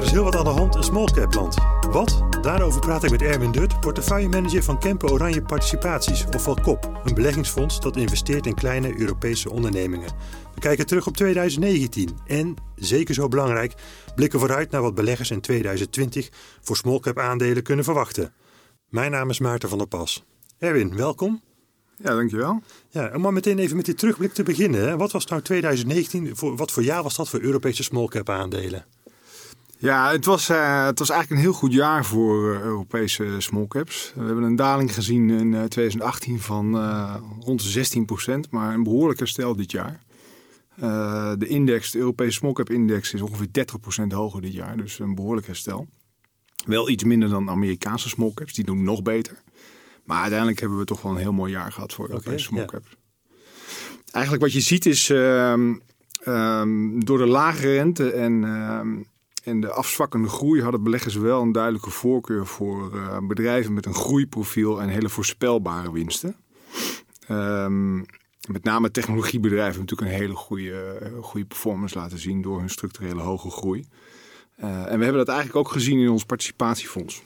Er 0.00 0.06
is 0.06 0.12
heel 0.12 0.24
wat 0.24 0.36
aan 0.36 0.44
de 0.44 0.50
hand 0.50 0.76
in 0.76 0.82
smallcapland. 0.82 1.56
Wat? 1.90 2.22
Daarover 2.42 2.80
praat 2.80 3.04
ik 3.04 3.10
met 3.10 3.22
Erwin 3.22 3.52
Dut, 3.52 3.80
portefeuillemanager 3.80 4.62
van 4.62 4.78
Kempen 4.78 5.10
Oranje 5.10 5.42
Participaties, 5.42 6.24
ofwel 6.36 6.58
KOP, 6.62 7.00
een 7.04 7.14
beleggingsfonds 7.14 7.80
dat 7.80 7.96
investeert 7.96 8.46
in 8.46 8.54
kleine 8.54 9.00
Europese 9.00 9.50
ondernemingen. 9.50 10.12
We 10.54 10.60
kijken 10.60 10.86
terug 10.86 11.06
op 11.06 11.16
2019 11.16 12.18
en, 12.26 12.54
zeker 12.74 13.14
zo 13.14 13.28
belangrijk, 13.28 13.74
blikken 14.14 14.38
vooruit 14.38 14.70
naar 14.70 14.82
wat 14.82 14.94
beleggers 14.94 15.30
in 15.30 15.40
2020 15.40 16.28
voor 16.60 16.76
smallcap 16.76 17.18
aandelen 17.18 17.62
kunnen 17.62 17.84
verwachten. 17.84 18.32
Mijn 18.88 19.10
naam 19.10 19.30
is 19.30 19.38
Maarten 19.38 19.68
van 19.68 19.78
der 19.78 19.86
Pas. 19.86 20.24
Erwin, 20.58 20.96
welkom. 20.96 21.40
Ja, 21.96 22.14
dankjewel. 22.14 22.62
Ja, 22.88 23.10
om 23.14 23.20
maar 23.20 23.32
meteen 23.32 23.58
even 23.58 23.76
met 23.76 23.84
die 23.84 23.94
terugblik 23.94 24.32
te 24.32 24.42
beginnen. 24.42 24.80
Hè. 24.80 24.96
Wat 24.96 25.12
was 25.12 25.26
nou 25.26 25.42
2019, 25.42 26.36
voor, 26.36 26.56
wat 26.56 26.70
voor 26.70 26.82
jaar 26.82 27.02
was 27.02 27.16
dat 27.16 27.28
voor 27.28 27.40
Europese 27.40 27.82
smallcap 27.82 28.28
aandelen? 28.28 28.86
Ja, 29.80 30.10
het 30.10 30.24
was, 30.24 30.50
uh, 30.50 30.86
het 30.86 30.98
was 30.98 31.10
eigenlijk 31.10 31.40
een 31.40 31.46
heel 31.46 31.58
goed 31.58 31.72
jaar 31.72 32.04
voor 32.04 32.54
uh, 32.54 32.60
Europese 32.60 33.34
smallcaps. 33.38 34.12
We 34.14 34.24
hebben 34.24 34.44
een 34.44 34.56
daling 34.56 34.94
gezien 34.94 35.30
in 35.30 35.52
uh, 35.52 35.62
2018 35.62 36.40
van 36.40 36.74
uh, 36.74 37.14
rond 37.38 37.72
de 37.72 38.04
16% 38.46 38.50
maar 38.50 38.74
een 38.74 38.82
behoorlijk 38.82 39.18
herstel 39.18 39.56
dit 39.56 39.70
jaar. 39.70 40.00
de 41.38 41.46
index, 41.46 41.90
de 41.90 41.98
Europese 41.98 42.32
smallcap 42.32 42.70
index, 42.70 43.14
is 43.14 43.20
ongeveer 43.20 43.66
30% 44.04 44.06
hoger 44.08 44.40
dit 44.40 44.52
jaar, 44.52 44.76
dus 44.76 44.98
een 44.98 45.14
behoorlijk 45.14 45.46
herstel. 45.46 45.88
Wel 46.66 46.88
iets 46.88 47.04
minder 47.04 47.28
dan 47.28 47.50
Amerikaanse 47.50 48.08
smallcaps, 48.08 48.52
die 48.52 48.64
doen 48.64 48.82
nog 48.82 49.02
beter. 49.02 49.42
Maar 50.04 50.20
uiteindelijk 50.20 50.60
hebben 50.60 50.78
we 50.78 50.84
toch 50.84 51.02
wel 51.02 51.12
een 51.12 51.18
heel 51.18 51.32
mooi 51.32 51.52
jaar 51.52 51.72
gehad 51.72 51.92
voor 51.92 52.08
Europese 52.08 52.30
okay, 52.30 52.46
smallcaps. 52.46 52.88
Ja. 52.90 53.32
Eigenlijk 54.12 54.44
wat 54.44 54.52
je 54.52 54.60
ziet 54.60 54.86
is, 54.86 55.08
um, 55.08 55.82
um, 56.26 57.04
door 57.04 57.18
de 57.18 57.26
lage 57.26 57.74
rente 57.74 58.10
en 58.10 58.32
um, 58.32 59.06
en 59.44 59.60
de 59.60 59.70
afzwakkende 59.70 60.28
groei 60.28 60.62
hadden 60.62 60.82
beleggers 60.82 61.14
wel 61.14 61.42
een 61.42 61.52
duidelijke 61.52 61.90
voorkeur 61.90 62.46
voor 62.46 62.94
uh, 62.94 63.18
bedrijven 63.26 63.72
met 63.72 63.86
een 63.86 63.94
groeiprofiel 63.94 64.80
en 64.80 64.88
hele 64.88 65.08
voorspelbare 65.08 65.92
winsten. 65.92 66.36
Um, 67.30 68.04
met 68.48 68.64
name 68.64 68.90
technologiebedrijven 68.90 69.80
natuurlijk 69.80 70.10
een 70.10 70.16
hele 70.16 70.34
goede, 70.34 71.00
uh, 71.02 71.22
goede 71.22 71.46
performance 71.46 71.98
laten 71.98 72.18
zien 72.18 72.42
door 72.42 72.58
hun 72.58 72.70
structurele 72.70 73.20
hoge 73.20 73.50
groei. 73.50 73.84
Uh, 74.60 74.66
en 74.66 74.98
we 74.98 75.04
hebben 75.04 75.24
dat 75.26 75.28
eigenlijk 75.28 75.58
ook 75.58 75.72
gezien 75.72 75.98
in 75.98 76.10
ons 76.10 76.24
participatiefonds. 76.24 77.22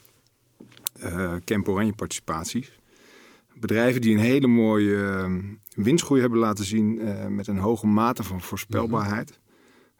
Camp 1.45 1.67
Oranje 1.67 1.93
participaties. 1.93 2.79
Bedrijven 3.53 4.01
die 4.01 4.13
een 4.13 4.23
hele 4.23 4.47
mooie 4.47 5.29
winstgroei 5.75 6.21
hebben 6.21 6.39
laten 6.39 6.65
zien 6.65 6.99
met 7.35 7.47
een 7.47 7.57
hoge 7.57 7.87
mate 7.87 8.23
van 8.23 8.41
voorspelbaarheid. 8.41 9.39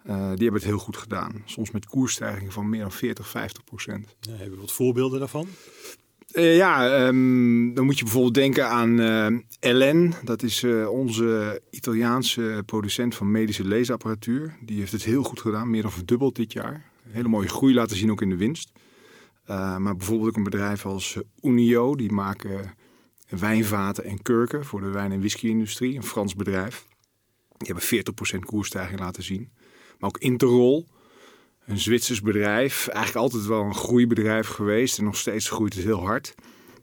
Uh, 0.07 0.15
die 0.15 0.43
hebben 0.43 0.53
het 0.53 0.63
heel 0.63 0.77
goed 0.77 0.97
gedaan. 0.97 1.41
Soms 1.45 1.71
met 1.71 1.85
koersstijging 1.85 2.53
van 2.53 2.69
meer 2.69 2.81
dan 2.81 2.91
40, 2.91 3.27
50 3.27 3.63
procent. 3.63 4.15
Ja, 4.19 4.31
hebben 4.31 4.51
we 4.51 4.61
wat 4.61 4.71
voorbeelden 4.71 5.19
daarvan? 5.19 5.47
Uh, 6.33 6.55
ja, 6.55 7.05
um, 7.07 7.73
dan 7.73 7.85
moet 7.85 7.97
je 7.97 8.03
bijvoorbeeld 8.03 8.33
denken 8.33 8.69
aan 8.69 8.99
uh, 8.99 9.27
LN. 9.59 10.13
Dat 10.23 10.43
is 10.43 10.63
onze 10.89 11.61
Italiaanse 11.69 12.63
producent 12.65 13.15
van 13.15 13.31
medische 13.31 13.63
leesapparatuur. 13.63 14.57
Die 14.61 14.79
heeft 14.79 14.91
het 14.91 15.03
heel 15.03 15.23
goed 15.23 15.41
gedaan, 15.41 15.69
meer 15.69 15.81
dan 15.81 15.91
verdubbeld 15.91 16.35
dit 16.35 16.53
jaar. 16.53 16.89
Hele 17.09 17.27
mooie 17.27 17.47
groei 17.47 17.73
laten 17.73 17.97
zien 17.97 18.11
ook 18.11 18.21
in 18.21 18.29
de 18.29 18.37
winst. 18.37 18.71
maar 19.47 19.95
bijvoorbeeld 19.95 20.29
ook 20.29 20.37
een 20.37 20.43
bedrijf 20.43 20.85
als 20.85 21.17
Unio. 21.41 21.95
Die 21.95 22.11
maken 22.11 22.73
wijnvaten 23.29 24.03
en 24.03 24.21
kurken 24.21 24.65
voor 24.65 24.81
de 24.81 24.89
wijn- 24.89 25.11
en 25.11 25.19
whisky-industrie. 25.19 25.95
Een 25.95 26.03
Frans 26.03 26.35
bedrijf. 26.35 26.85
Die 27.57 27.67
hebben 27.67 27.83
40% 27.83 28.45
koersstijging 28.45 28.99
laten 28.99 29.23
zien. 29.23 29.49
Ook 30.05 30.17
Interrol, 30.17 30.87
een 31.65 31.79
Zwitsers 31.79 32.21
bedrijf. 32.21 32.87
Eigenlijk 32.87 33.17
altijd 33.25 33.45
wel 33.45 33.61
een 33.61 33.75
groeibedrijf 33.75 34.47
geweest 34.47 34.97
en 34.97 35.03
nog 35.03 35.17
steeds 35.17 35.49
groeit 35.49 35.73
het 35.73 35.83
heel 35.83 36.05
hard. 36.05 36.35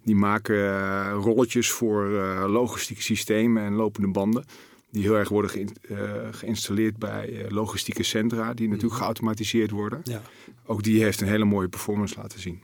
Die 0.05 0.15
maken 0.15 0.57
uh, 0.57 1.13
rolletjes 1.21 1.71
voor 1.71 2.09
uh, 2.11 2.45
logistieke 2.49 3.03
systemen 3.03 3.63
en 3.63 3.75
lopende 3.75 4.09
banden. 4.09 4.45
Die 4.91 5.03
heel 5.03 5.17
erg 5.17 5.29
worden 5.29 5.51
ge 5.51 5.67
uh, 5.83 5.99
geïnstalleerd 6.31 6.97
bij 6.97 7.47
logistieke 7.49 8.03
centra, 8.03 8.55
die 8.55 8.67
natuurlijk 8.69 8.95
mhm. 8.95 9.03
geautomatiseerd 9.03 9.71
worden. 9.71 10.01
Ja. 10.05 10.23
Ook 10.67 10.83
die 10.83 11.03
heeft 11.03 11.21
een 11.21 11.29
hele 11.29 11.45
mooie 11.45 11.69
performance 11.69 12.15
laten 12.17 12.41
zien. 12.41 12.63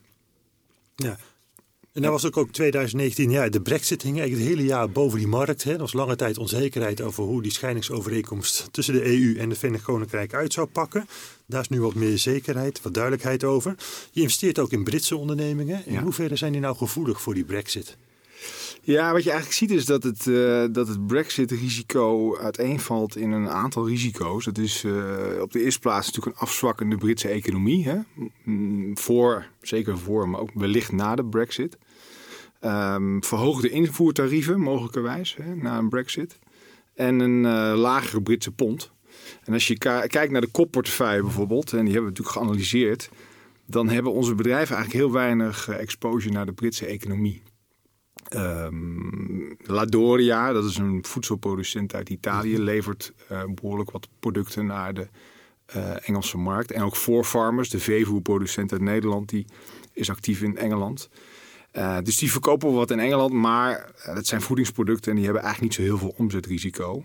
Ja, 0.97 1.19
en 1.99 2.05
dan 2.05 2.13
was 2.13 2.27
ook, 2.27 2.37
ook 2.37 2.51
2019, 2.51 3.31
ja, 3.31 3.49
de 3.49 3.61
brexit 3.61 4.03
hing 4.03 4.19
eigenlijk 4.19 4.49
het 4.49 4.57
hele 4.57 4.69
jaar 4.69 4.91
boven 4.91 5.19
die 5.19 5.29
markt. 5.29 5.65
Hè. 5.65 5.73
Er 5.73 5.79
was 5.79 5.93
lange 5.93 6.17
tijd 6.17 6.39
onzekerheid 6.39 7.01
over 7.01 7.25
hoe 7.25 7.43
die 7.43 7.53
scheidingsovereenkomst 7.53 8.69
tussen 8.71 8.95
de 8.95 9.05
EU 9.05 9.39
en 9.39 9.49
het 9.49 9.59
Verenigd 9.59 9.85
Koninkrijk 9.85 10.35
uit 10.35 10.53
zou 10.53 10.67
pakken. 10.67 11.09
Daar 11.47 11.61
is 11.61 11.69
nu 11.69 11.81
wat 11.81 11.95
meer 11.95 12.19
zekerheid, 12.19 12.83
wat 12.83 12.95
duidelijkheid 12.95 13.45
over. 13.45 13.75
Je 14.11 14.21
investeert 14.21 14.59
ook 14.59 14.73
in 14.73 14.85
Britse 14.85 15.17
ondernemingen. 15.17 15.87
In 15.87 15.97
hoeverre 15.97 16.37
zijn 16.37 16.53
die 16.53 16.61
nou 16.61 16.77
gevoelig 16.77 17.21
voor 17.21 17.35
die 17.35 17.45
brexit? 17.45 17.97
Ja, 18.83 19.13
wat 19.13 19.23
je 19.23 19.31
eigenlijk 19.31 19.59
ziet 19.59 19.71
is 19.71 19.85
dat 19.85 20.03
het, 20.03 20.27
uh, 20.27 20.65
dat 20.71 20.89
het 20.89 21.07
Brexit-risico 21.07 22.37
uiteenvalt 22.37 23.17
in 23.17 23.31
een 23.31 23.49
aantal 23.49 23.89
risico's. 23.89 24.45
Dat 24.45 24.59
is 24.59 24.83
uh, 24.85 25.41
op 25.41 25.53
de 25.53 25.63
eerste 25.63 25.81
plaats 25.81 26.07
natuurlijk 26.07 26.37
een 26.37 26.43
afzwakkende 26.43 26.97
Britse 26.97 27.29
economie. 27.29 27.89
Hè? 27.89 27.99
Voor, 28.95 29.47
zeker 29.61 29.99
voor, 29.99 30.29
maar 30.29 30.41
ook 30.41 30.51
wellicht 30.55 30.93
na 30.93 31.15
de 31.15 31.25
Brexit. 31.25 31.77
Um, 32.61 33.25
verhoogde 33.25 33.71
invoertarieven, 33.71 34.61
mogelijkerwijs, 34.61 35.37
hè, 35.37 35.55
na 35.55 35.79
een 35.79 35.89
Brexit. 35.89 36.39
En 36.95 37.21
een 37.21 37.45
uh, 37.45 37.81
lagere 37.81 38.23
Britse 38.23 38.51
pond. 38.51 38.93
En 39.45 39.53
als 39.53 39.67
je 39.67 39.79
kijkt 39.79 40.31
naar 40.31 40.41
de 40.41 40.51
kopportefeuille 40.51 41.23
bijvoorbeeld, 41.23 41.73
en 41.73 41.85
die 41.85 41.93
hebben 41.93 42.13
we 42.13 42.19
natuurlijk 42.19 42.37
geanalyseerd, 42.37 43.11
dan 43.67 43.89
hebben 43.89 44.13
onze 44.13 44.35
bedrijven 44.35 44.77
eigenlijk 44.77 45.05
heel 45.05 45.15
weinig 45.15 45.69
exposure 45.69 46.33
naar 46.33 46.47
de 46.47 46.53
Britse 46.53 46.87
economie. 46.87 47.43
Um, 48.37 49.57
Ladoria, 49.65 50.53
dat 50.53 50.65
is 50.65 50.77
een 50.77 51.05
voedselproducent 51.05 51.95
uit 51.95 52.09
Italië, 52.09 52.53
mhm. 52.53 52.63
levert 52.63 53.13
uh, 53.33 53.43
behoorlijk 53.55 53.91
wat 53.91 54.09
producten 54.21 54.67
naar 54.67 54.95
de 54.95 55.09
uh, 55.77 56.09
Engelse 56.09 56.39
markt. 56.39 56.73
En 56.73 56.83
ook 56.83 56.97
Four 56.97 57.25
Farmers, 57.25 57.71
de 57.71 57.79
veevoerproducent 57.79 58.73
uit 58.73 58.81
Nederland, 58.81 59.29
die 59.29 59.47
is 59.93 60.11
actief 60.11 60.43
in 60.43 60.57
Engeland. 60.57 61.09
Uh, 61.73 61.99
dus 62.03 62.17
die 62.17 62.31
verkopen 62.31 62.73
wat 62.73 62.91
in 62.91 63.01
Engeland, 63.01 63.33
maar 63.33 63.91
dat 64.05 64.27
zijn 64.27 64.41
voedingsproducten 64.41 65.11
en 65.11 65.17
die 65.17 65.25
hebben 65.25 65.43
eigenlijk 65.43 65.79
niet 65.79 65.87
zo 65.87 65.95
heel 65.95 66.01
veel 66.01 66.15
omzetrisico. 66.17 67.03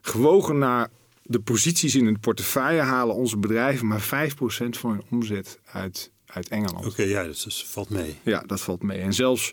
Gewogen 0.00 0.58
naar 0.58 0.88
de 1.22 1.40
posities 1.40 1.94
in 1.94 2.06
het 2.06 2.20
portefeuille 2.20 2.80
halen 2.80 3.14
onze 3.14 3.36
bedrijven 3.36 3.86
maar 3.86 4.30
5% 4.30 4.34
van 4.70 4.90
hun 4.90 5.02
omzet 5.10 5.60
uit, 5.64 6.10
uit 6.26 6.48
Engeland. 6.48 6.86
Oké, 6.86 7.02
ja, 7.02 7.24
dat 7.24 7.42
dus 7.44 7.66
valt 7.66 7.90
mee. 7.90 8.16
Ja, 8.22 8.42
dat 8.46 8.60
valt 8.60 8.82
mee. 8.82 9.00
En 9.00 9.12
zelfs 9.12 9.52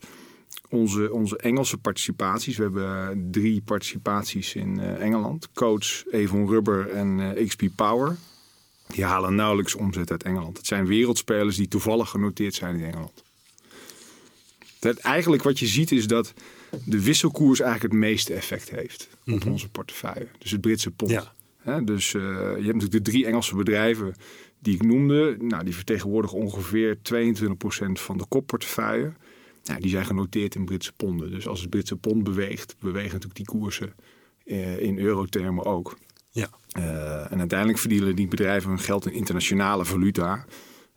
onze, 0.69 1.13
onze 1.13 1.37
Engelse 1.37 1.77
participaties. 1.77 2.57
We 2.57 2.63
hebben 2.63 3.27
drie 3.31 3.61
participaties 3.61 4.55
in 4.55 4.79
uh, 4.79 5.01
Engeland. 5.01 5.51
Coach, 5.53 6.03
Avon 6.11 6.49
Rubber 6.49 6.89
en 6.89 7.19
uh, 7.19 7.41
eh, 7.41 7.47
XP 7.47 7.63
Power. 7.75 8.17
Die 8.87 9.03
halen 9.03 9.35
nauwelijks 9.35 9.75
omzet 9.75 10.11
uit 10.11 10.23
Engeland. 10.23 10.57
Het 10.57 10.67
zijn 10.67 10.85
wereldspelers 10.85 11.55
die 11.55 11.67
toevallig 11.67 12.09
genoteerd 12.09 12.53
zijn 12.53 12.75
in 12.75 12.85
Engeland. 12.85 13.23
Dat 14.79 14.97
eigenlijk 14.97 15.43
wat 15.43 15.59
je 15.59 15.67
ziet 15.67 15.91
is 15.91 16.07
dat 16.07 16.33
de 16.83 17.03
wisselkoers 17.03 17.59
eigenlijk 17.59 17.93
het 17.93 18.01
meeste 18.01 18.33
effect 18.33 18.69
heeft 18.69 19.07
op 19.25 19.39
mhm. 19.39 19.49
onze 19.49 19.69
portefeuille. 19.69 20.27
Dus 20.37 20.51
het 20.51 20.61
Britse 20.61 20.91
pond. 20.91 21.11
Ja. 21.63 21.79
dus 21.79 22.13
uh, 22.13 22.21
je 22.21 22.27
hebt 22.47 22.63
natuurlijk 22.63 22.91
de 22.91 23.11
drie 23.11 23.25
Engelse 23.25 23.55
bedrijven 23.55 24.15
die 24.59 24.75
ik 24.75 24.83
noemde. 24.83 25.35
Nou, 25.39 25.63
die 25.63 25.75
vertegenwoordigen 25.75 26.37
ongeveer 26.37 26.97
22% 26.97 26.99
van 27.91 28.17
de 28.17 28.25
kopportefeuille. 28.27 29.13
Nou, 29.63 29.81
die 29.81 29.89
zijn 29.89 30.05
genoteerd 30.05 30.55
in 30.55 30.65
Britse 30.65 30.93
ponden. 30.93 31.31
Dus 31.31 31.47
als 31.47 31.61
het 31.61 31.69
Britse 31.69 31.95
pond 31.95 32.23
beweegt, 32.23 32.75
bewegen 32.79 33.11
natuurlijk 33.11 33.35
die 33.35 33.45
koersen 33.45 33.93
uh, 34.45 34.79
in 34.79 34.99
eurothermen 34.99 35.65
ook. 35.65 35.97
Ja. 36.29 36.49
Uh, 36.77 37.31
en 37.31 37.39
uiteindelijk 37.39 37.79
verdienen 37.79 38.15
die 38.15 38.27
bedrijven 38.27 38.69
hun 38.69 38.79
geld 38.79 39.05
in 39.05 39.13
internationale 39.13 39.85
valuta. 39.85 40.45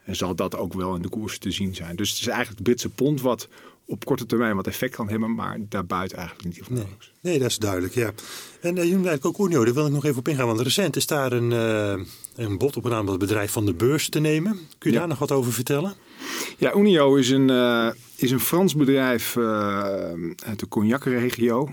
En 0.04 0.16
zal 0.16 0.34
dat 0.34 0.56
ook 0.56 0.72
wel 0.72 0.94
in 0.94 1.02
de 1.02 1.08
koersen 1.08 1.40
te 1.40 1.50
zien 1.50 1.74
zijn. 1.74 1.96
Dus 1.96 2.10
het 2.10 2.18
is 2.18 2.26
eigenlijk 2.26 2.58
het 2.58 2.66
Britse 2.66 2.88
pond 2.88 3.20
wat 3.20 3.48
op 3.90 4.04
korte 4.04 4.26
termijn 4.26 4.56
wat 4.56 4.66
effect 4.66 4.94
kan 4.94 5.08
hebben, 5.08 5.34
maar 5.34 5.58
daarbuiten 5.68 6.18
eigenlijk 6.18 6.48
niet 6.48 6.70
nee. 6.70 6.84
nee, 7.20 7.38
dat 7.38 7.50
is 7.50 7.58
duidelijk, 7.58 7.94
ja. 7.94 8.12
En 8.60 8.76
uh, 8.88 9.14
ook 9.20 9.38
Unio, 9.38 9.64
daar 9.64 9.74
wil 9.74 9.86
ik 9.86 9.92
nog 9.92 10.04
even 10.04 10.18
op 10.18 10.28
ingaan. 10.28 10.46
Want 10.46 10.60
recent 10.60 10.96
is 10.96 11.06
daar 11.06 11.32
een, 11.32 11.50
uh, 11.50 12.06
een 12.36 12.58
bod 12.58 12.76
op 12.76 12.84
een 12.84 12.92
aantal 12.92 13.16
bedrijf 13.16 13.52
van 13.52 13.66
de 13.66 13.74
beurs 13.74 14.08
te 14.08 14.20
nemen. 14.20 14.58
Kun 14.78 14.92
je 14.92 14.98
daar 14.98 15.08
nog 15.08 15.18
wat 15.18 15.32
over 15.32 15.52
vertellen? 15.52 15.94
Ja, 16.56 16.74
Unio 16.74 17.14
is 17.14 17.30
een, 17.30 17.48
uh, 17.48 17.90
is 18.16 18.30
een 18.30 18.40
Frans 18.40 18.76
bedrijf 18.76 19.36
uit 19.36 20.58
de 20.58 20.68
Cognac-regio. 20.68 21.68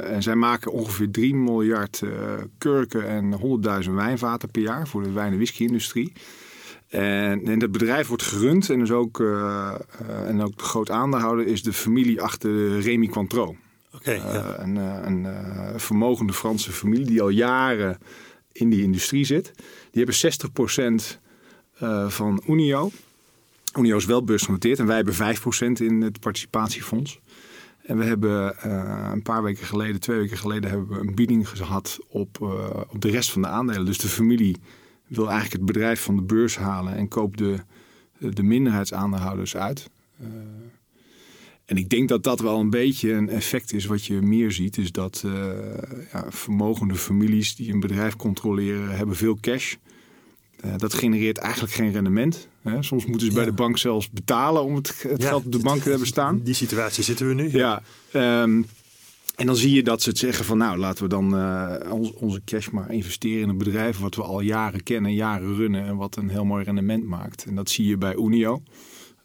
en 0.00 0.22
zij 0.22 0.34
maken 0.34 0.72
ongeveer 0.72 1.10
3 1.10 1.34
miljard 1.34 2.02
kurken 2.58 3.08
en 3.08 3.38
100.000 3.84 3.90
wijnvaten 3.90 4.50
per 4.50 4.62
jaar 4.62 4.88
voor 4.88 5.02
de 5.02 5.12
wijn- 5.12 5.32
en 5.32 5.36
whisky-industrie. 5.36 6.12
En, 6.88 7.44
en 7.44 7.58
dat 7.58 7.72
bedrijf 7.72 8.08
wordt 8.08 8.22
gerund 8.22 8.70
en, 8.70 8.80
is 8.80 8.90
ook, 8.90 9.18
uh, 9.18 9.74
en 10.26 10.42
ook 10.42 10.56
de 10.56 10.64
groot 10.64 10.90
aandeelhouder 10.90 11.46
is 11.46 11.62
de 11.62 11.72
familie 11.72 12.22
achter 12.22 12.80
Remy. 12.80 13.10
Okay, 13.94 14.16
uh, 14.16 14.32
ja. 14.32 14.58
Een, 14.58 14.76
een 14.76 15.26
vermogende 15.80 16.32
Franse 16.32 16.72
familie 16.72 17.06
die 17.06 17.22
al 17.22 17.28
jaren 17.28 17.98
in 18.52 18.70
die 18.70 18.82
industrie 18.82 19.24
zit. 19.24 19.52
Die 19.90 20.04
hebben 20.04 20.14
60% 21.14 21.18
van 22.08 22.42
Unio. 22.46 22.90
Unio 23.78 23.96
is 23.96 24.04
wel 24.04 24.24
beursgenoteerd 24.24 24.78
en 24.78 24.86
wij 24.86 24.96
hebben 24.96 25.14
5% 25.14 25.18
in 25.72 26.00
het 26.00 26.20
participatiefonds. 26.20 27.20
En 27.82 27.98
we 27.98 28.04
hebben 28.04 28.54
een 29.12 29.22
paar 29.22 29.42
weken 29.42 29.66
geleden, 29.66 30.00
twee 30.00 30.18
weken 30.18 30.36
geleden, 30.36 30.70
hebben 30.70 30.88
we 30.88 31.00
een 31.00 31.14
bieding 31.14 31.48
gehad 31.48 31.98
op, 32.08 32.40
op 32.90 33.00
de 33.00 33.10
rest 33.10 33.30
van 33.30 33.42
de 33.42 33.48
aandelen. 33.48 33.84
Dus 33.84 33.98
de 33.98 34.08
familie 34.08 34.56
wil 35.08 35.28
eigenlijk 35.28 35.52
het 35.52 35.72
bedrijf 35.72 36.02
van 36.02 36.16
de 36.16 36.22
beurs 36.22 36.56
halen 36.56 36.96
en 36.96 37.08
koopt 37.08 37.38
de, 37.38 37.58
de 38.18 38.42
minderheidsaandeelhouders 38.42 39.56
uit. 39.56 39.90
En 41.64 41.76
ik 41.76 41.88
denk 41.88 42.08
dat 42.08 42.22
dat 42.22 42.40
wel 42.40 42.60
een 42.60 42.70
beetje 42.70 43.12
een 43.12 43.28
effect 43.28 43.72
is 43.72 43.86
wat 43.86 44.04
je 44.04 44.20
meer 44.20 44.52
ziet. 44.52 44.78
Is 44.78 44.92
dat 44.92 45.22
uh, 45.26 45.32
ja, 46.12 46.26
vermogende 46.28 46.94
families 46.94 47.54
die 47.54 47.72
een 47.72 47.80
bedrijf 47.80 48.16
controleren, 48.16 48.96
hebben 48.96 49.16
veel 49.16 49.38
cash. 49.40 49.74
Uh, 50.64 50.72
dat 50.76 50.94
genereert 50.94 51.38
eigenlijk 51.38 51.74
geen 51.74 51.92
rendement. 51.92 52.48
Hè. 52.62 52.82
Soms 52.82 53.06
moeten 53.06 53.26
ze 53.26 53.32
bij 53.32 53.44
de 53.44 53.52
bank 53.52 53.78
zelfs 53.78 54.10
betalen 54.10 54.64
om 54.64 54.74
het, 54.74 55.02
het 55.02 55.24
geld 55.24 55.44
op 55.46 55.52
de 55.52 55.58
bank 55.58 55.82
te 55.82 55.88
hebben 55.88 56.06
staan. 56.06 56.40
Die 56.42 56.54
situatie 56.54 57.04
zitten 57.04 57.28
we 57.28 57.34
nu. 57.34 57.50
Ja. 57.52 57.82
Um, 58.42 58.66
en 59.38 59.46
dan 59.46 59.56
zie 59.56 59.74
je 59.74 59.82
dat 59.82 60.02
ze 60.02 60.08
het 60.08 60.18
zeggen 60.18 60.44
van 60.44 60.58
nou 60.58 60.78
laten 60.78 61.02
we 61.02 61.08
dan 61.08 61.34
uh, 61.34 61.92
onze 62.14 62.40
cash 62.44 62.68
maar 62.68 62.92
investeren 62.92 63.42
in 63.42 63.48
een 63.48 63.58
bedrijf 63.58 63.98
wat 63.98 64.14
we 64.14 64.22
al 64.22 64.40
jaren 64.40 64.82
kennen, 64.82 65.14
jaren 65.14 65.56
runnen 65.56 65.84
en 65.84 65.96
wat 65.96 66.16
een 66.16 66.28
heel 66.28 66.44
mooi 66.44 66.64
rendement 66.64 67.04
maakt. 67.04 67.44
En 67.44 67.54
dat 67.54 67.70
zie 67.70 67.86
je 67.86 67.96
bij 67.96 68.16
Unio. 68.16 68.62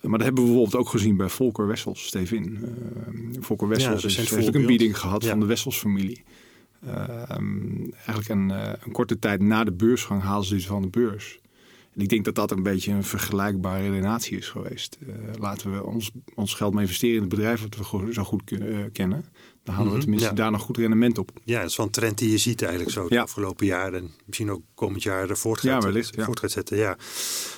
Maar 0.02 0.18
dat 0.18 0.22
hebben 0.22 0.44
we 0.44 0.50
bijvoorbeeld 0.50 0.82
ook 0.82 0.90
gezien 0.90 1.18
bij 1.18 1.30
Volker 1.30 1.68
Wessels, 1.68 2.06
Stevin. 2.06 2.60
Uh, 2.62 3.42
Volker 3.42 3.68
Wessels 3.68 4.02
ja, 4.02 4.08
is, 4.08 4.30
heeft 4.30 4.48
ook 4.48 4.56
een 4.56 4.66
bieding 4.66 5.00
gehad 5.00 5.26
van 5.26 5.40
de 5.40 5.46
Wessels-familie. 5.46 6.24
Uh, 6.86 7.08
eigenlijk 8.06 8.30
een, 8.30 8.50
uh, 8.50 8.72
een, 8.86 8.92
korte 8.92 9.20
tijd 9.20 9.42
na 9.42 9.64
de 9.64 9.72
beursgang 9.72 10.22
haalden 10.22 10.48
ze 10.48 10.56
iets 10.56 10.66
van 10.66 10.82
de 10.82 10.88
beurs. 10.88 11.40
En 11.96 12.02
ik 12.02 12.10
denk 12.10 12.26
dat 12.26 12.36
dat 12.36 12.52
een 12.52 12.64
beetje 12.64 12.92
een 12.92 13.04
vergelijkbare 13.04 13.90
relatie 13.90 14.38
is 14.38 14.50
geweest. 14.50 14.98
Uh, 15.08 15.16
laten 15.40 15.74
we 15.74 15.84
ons, 15.84 16.12
ons 16.36 16.54
geld 16.54 16.74
maar 16.74 16.82
investeren 16.82 17.16
in 17.16 17.22
het 17.22 17.30
bedrijf 17.30 17.68
dat 17.70 17.92
we 17.92 18.14
zo 18.14 18.24
goed 18.24 18.44
kennen. 18.92 19.26
Dan 19.64 19.74
halen 19.76 19.90
we 19.92 19.98
Mhm, 19.98 20.06
tenminste 20.08 20.34
daar 20.34 20.52
nog 20.52 20.62
goed 20.62 20.78
rendement 20.78 21.18
op. 21.18 21.32
Ja, 21.44 21.62
dat 21.62 21.70
is 21.70 21.76
wel 21.76 21.86
een 21.86 21.92
trend 21.92 22.18
die 22.18 22.32
je 22.32 22.38
ziet 22.38 22.62
eigenlijk 22.62 22.92
zo 22.92 23.08
de 23.08 23.16
Ja. 23.16 23.22
afgelopen 23.22 23.66
jaren. 23.66 24.00
En 24.00 24.12
misschien 24.26 24.52
ook 24.52 24.62
komend 24.76 25.04
jaar 25.04 25.38
voort 25.38 25.62
Ja, 25.62 25.74
gaat, 25.74 25.84
wellicht, 25.84 26.16
ja. 26.16 26.26
voort 26.26 26.40
gaat 26.40 26.52
zetten. 26.52 26.78
Ja. 26.78 26.98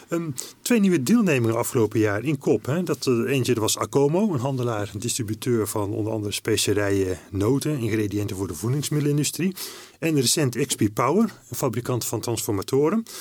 Ehm, 0.10 0.30
twee 0.62 0.80
nieuwe 0.80 1.04
deelnemingen 1.04 1.56
afgelopen 1.58 2.00
jaar 2.00 2.24
in 2.24 2.38
kop. 2.38 2.66
Hè. 2.66 2.84
Dat, 2.84 3.08
eh, 3.08 3.14
eentje 3.32 3.54
dat 3.54 3.62
was 3.64 3.78
Acomo, 3.78 4.34
een 4.34 4.40
handelaar 4.40 4.90
en 4.94 5.00
distributeur 5.00 5.68
van 5.68 5.90
onder 5.94 6.14
andere 6.14 6.32
specerijen, 6.34 7.20
noten, 7.32 7.78
ingrediënten 7.80 8.36
voor 8.36 8.48
de 8.48 8.56
voedingsmiddelenindustrie. 8.56 9.56
En 10.00 10.16
recent 10.16 10.66
XP 10.66 10.82
Power, 10.94 11.24
een 11.50 11.56
fabrikant 11.58 12.06
van 12.06 12.20
transformatoren. 12.20 13.04
Kun 13.04 13.14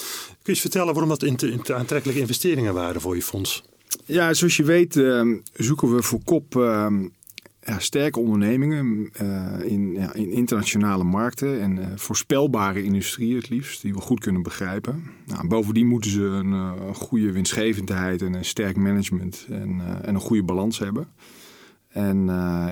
je 0.43 0.51
eens 0.51 0.61
vertellen 0.61 0.93
waarom 0.93 1.09
dat 1.09 1.23
inter- 1.23 1.51
inter- 1.51 1.75
aantrekkelijke 1.75 2.21
investeringen 2.21 2.75
waren 2.75 3.01
voor 3.01 3.15
je 3.17 3.23
fonds? 3.23 3.63
Ja, 4.05 4.35
zoals 4.35 4.57
je 4.57 4.65
weet 4.65 4.97
ehm, 4.97 5.37
zoeken 5.55 5.95
we 5.97 6.03
voor 6.03 6.21
kop 6.25 6.57
ehm, 6.57 7.07
sterke 7.79 8.21
ondernemingen 8.21 9.09
eh, 9.13 9.71
in, 9.71 9.93
ja, 9.93 10.15
in 10.15 10.33
internationale 10.33 11.05
markten 11.05 11.61
en 11.61 11.79
eh, 11.79 11.87
voorspelbare 11.97 12.83
industrie 12.83 13.37
het 13.37 13.49
liefst, 13.49 13.83
die 13.83 13.95
we 13.95 14.01
goed 14.01 14.21
kunnen 14.21 14.43
begrijpen. 14.43 15.03
Nou, 15.27 15.49
bovendien 15.49 15.87
moeten 15.87 16.11
ze 16.11 16.23
een, 16.23 16.53
eh, 16.53 16.95
goede 16.95 17.33
winstgevendheid 17.33 18.23
en 18.23 18.35
een 18.35 18.45
sterk 18.45 18.77
management 18.77 19.47
en, 19.51 19.83
en 20.03 20.15
een 20.15 20.21
goede 20.21 20.43
balans 20.43 20.79
hebben. 20.79 21.09
En 21.89 22.29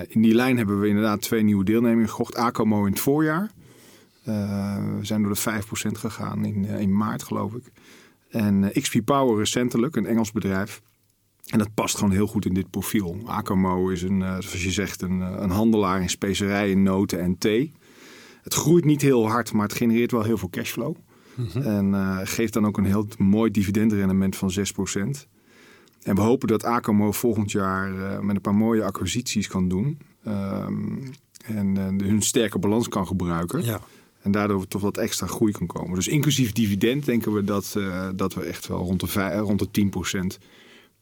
in 0.07 0.21
die 0.21 0.35
lijn 0.35 0.57
hebben 0.57 0.79
we 0.79 0.87
inderdaad 0.87 1.21
twee 1.21 1.43
nieuwe 1.43 1.63
deelnemingen 1.63 2.09
gekocht. 2.09 2.35
Acomo 2.35 2.85
in 2.85 2.91
het 2.91 3.01
voorjaar. 3.01 3.51
We 4.23 4.99
zijn 5.01 5.23
door 5.23 5.33
de 5.33 5.39
5% 5.39 5.97
gegaan 5.97 6.45
in, 6.45 6.65
in 6.65 6.97
maart, 6.97 7.23
geloof 7.23 7.53
ik. 7.53 7.63
En 8.29 8.71
XP 8.81 9.05
Power 9.05 9.37
recentelijk, 9.37 9.95
een 9.95 10.05
Engels 10.05 10.31
bedrijf. 10.31 10.81
En 11.49 11.57
dat 11.57 11.73
past 11.73 11.95
gewoon 11.95 12.11
heel 12.11 12.27
goed 12.27 12.45
in 12.45 12.53
dit 12.53 12.69
profiel. 12.69 13.17
Acomo 13.25 13.89
is 13.89 14.01
een, 14.01 14.21
eh, 14.21 14.29
zoals 14.39 14.63
je 14.63 14.71
zegt, 14.71 15.01
een, 15.01 15.21
eh, 15.21 15.35
een 15.37 15.49
handelaar 15.49 16.01
in 16.01 16.09
specerijen, 16.09 16.83
noten 16.83 17.19
en 17.19 17.37
thee. 17.37 17.71
Het 18.43 18.53
groeit 18.53 18.85
niet 18.85 19.01
heel 19.01 19.27
hard, 19.27 19.53
maar 19.53 19.67
het 19.67 19.77
genereert 19.77 20.11
wel 20.11 20.23
heel 20.23 20.37
veel 20.37 20.49
cashflow. 20.49 20.95
En 21.53 21.93
eh, 21.93 22.19
geeft 22.23 22.53
dan 22.53 22.65
ook 22.65 22.77
een 22.77 22.85
heel 22.85 23.07
mooi 23.17 23.51
dividendrendement 23.51 24.35
van 24.35 24.51
6%. 24.51 25.27
En 26.03 26.15
we 26.15 26.21
hopen 26.21 26.47
dat 26.47 26.63
Acomo 26.63 27.11
volgend 27.11 27.51
jaar 27.51 27.91
met 28.23 28.35
een 28.35 28.41
paar 28.41 28.55
mooie 28.55 28.83
acquisities 28.83 29.47
kan 29.47 29.67
doen. 29.67 29.97
Ehm, 30.23 30.97
en 31.45 31.75
hun 32.03 32.21
sterke 32.21 32.59
balans 32.59 32.89
kan 32.89 33.07
gebruiken. 33.07 33.63
Ja. 33.63 33.81
En 34.21 34.31
daardoor 34.31 34.67
toch 34.67 34.81
wat 34.81 34.97
extra 34.97 35.27
groei 35.27 35.51
kan 35.51 35.67
komen. 35.67 35.95
Dus 35.95 36.07
inclusief 36.07 36.51
dividend 36.51 37.05
denken 37.05 37.33
we 37.33 37.43
dat, 37.43 37.77
dat 38.15 38.33
we 38.33 38.41
echt 38.41 38.67
wel 38.67 38.77
rond 38.77 39.13
de, 39.13 39.37
rond 39.37 39.73
de 39.73 39.91
10% 40.37 40.39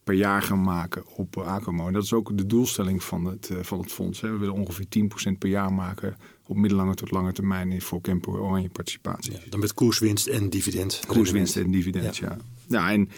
per 0.03 0.13
jaar 0.13 0.41
gaan 0.41 0.61
maken 0.61 1.03
op 1.15 1.37
Acomo. 1.37 1.87
En 1.87 1.93
dat 1.93 2.03
is 2.03 2.13
ook 2.13 2.37
de 2.37 2.45
doelstelling 2.45 3.03
van 3.03 3.25
het, 3.25 3.49
eh, 3.49 3.57
van 3.61 3.79
het 3.79 3.91
fonds. 3.91 4.21
Hè. 4.21 4.31
We 4.31 4.37
willen 4.37 4.53
ongeveer 4.53 4.87
10% 4.89 5.39
per 5.39 5.49
jaar 5.49 5.73
maken 5.73 6.17
op 6.45 6.55
middellange 6.55 6.95
tot 6.95 7.11
lange 7.11 7.31
termijn 7.31 7.81
voor 7.81 8.01
Campo 8.01 8.37
Oranje 8.37 8.69
participatie. 8.69 9.31
Ja, 9.31 9.39
dan 9.49 9.59
met 9.59 9.73
koerswinst 9.73 10.27
en 10.27 10.49
dividend. 10.49 11.01
Koerswinst 11.07 11.55
en 11.55 11.71
dividend, 11.71 12.17
ja. 12.17 12.37
ja. 12.67 12.91
en 12.91 13.09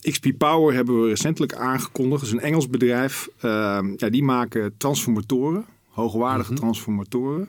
XP 0.00 0.26
Power 0.38 0.74
hebben 0.74 1.02
we 1.02 1.08
recentelijk 1.08 1.54
aangekondigd. 1.54 2.20
Dat 2.20 2.30
is 2.30 2.36
een 2.36 2.44
Engels 2.44 2.68
bedrijf. 2.68 3.28
Ehm, 3.40 3.92
ja, 3.96 4.08
die 4.08 4.22
maken 4.22 4.74
transformatoren, 4.76 5.64
hoogwaardige 5.88 6.54
transformatoren. 6.54 7.48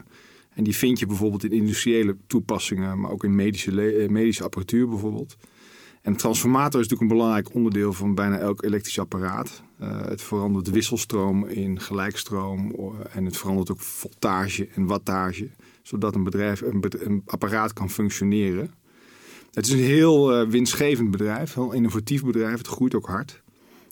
En 0.54 0.64
die 0.64 0.76
vind 0.76 1.00
je 1.00 1.06
bijvoorbeeld 1.06 1.44
in 1.44 1.52
industriële 1.52 2.16
toepassingen, 2.28 3.00
maar 3.00 3.12
ook 3.12 3.24
in 3.24 3.36
medische, 3.36 3.92
eh, 3.92 4.10
medische 4.10 4.44
apparatuur 4.44 4.88
bijvoorbeeld. 4.88 5.38
En 6.02 6.16
transformator 6.16 6.80
is 6.80 6.88
natuurlijk 6.88 7.02
een 7.12 7.18
belangrijk 7.18 7.54
onderdeel 7.56 7.94
van 7.94 8.16
bijna 8.16 8.38
elk 8.38 8.64
elektrisch 8.64 9.00
apparaat. 9.00 9.64
Eh, 9.78 10.02
het 10.06 10.22
verandert 10.22 10.70
wisselstroom 10.70 11.46
in 11.46 11.80
gelijkstroom 11.80 12.76
en 13.12 13.26
het 13.26 13.38
verandert 13.38 13.72
ook 13.72 13.80
voltage 13.80 14.68
en 14.76 14.86
wattage, 14.86 15.50
zodat 15.84 16.16
een 16.16 16.24
bedrijf, 16.24 16.62
een, 16.62 16.82
bed- 16.82 17.02
een 17.02 17.22
apparaat 17.26 17.74
kan 17.74 17.90
functioneren. 17.90 18.74
Het 19.52 19.66
is 19.66 19.72
een 19.72 19.80
heel 19.80 20.34
eh, 20.36 20.48
winstgevend 20.48 21.12
bedrijf, 21.12 21.54
heel 21.54 21.72
innovatief 21.72 22.24
bedrijf. 22.24 22.58
Het 22.58 22.68
groeit 22.68 22.96
ook 22.96 23.08
hard. 23.08 23.42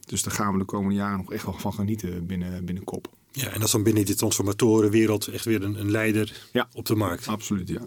Dus 0.05 0.23
daar 0.23 0.33
gaan 0.33 0.51
we 0.53 0.59
de 0.59 0.65
komende 0.65 0.95
jaren 0.95 1.17
nog 1.17 1.33
echt 1.33 1.45
wel 1.45 1.53
van 1.57 1.73
genieten 1.73 2.25
binnen, 2.25 2.65
binnen 2.65 2.83
kop. 2.83 3.07
Ja, 3.31 3.45
en 3.47 3.53
dat 3.53 3.63
is 3.63 3.71
dan 3.71 3.83
binnen 3.83 4.05
die 4.05 4.15
transformatorenwereld 4.15 5.27
echt 5.27 5.45
weer 5.45 5.63
een, 5.63 5.79
een 5.79 5.91
leider 5.91 6.49
Ja. 6.53 6.67
op 6.73 6.85
de 6.85 6.95
markt. 6.95 7.27
Absoluut, 7.27 7.67
ja. 7.67 7.81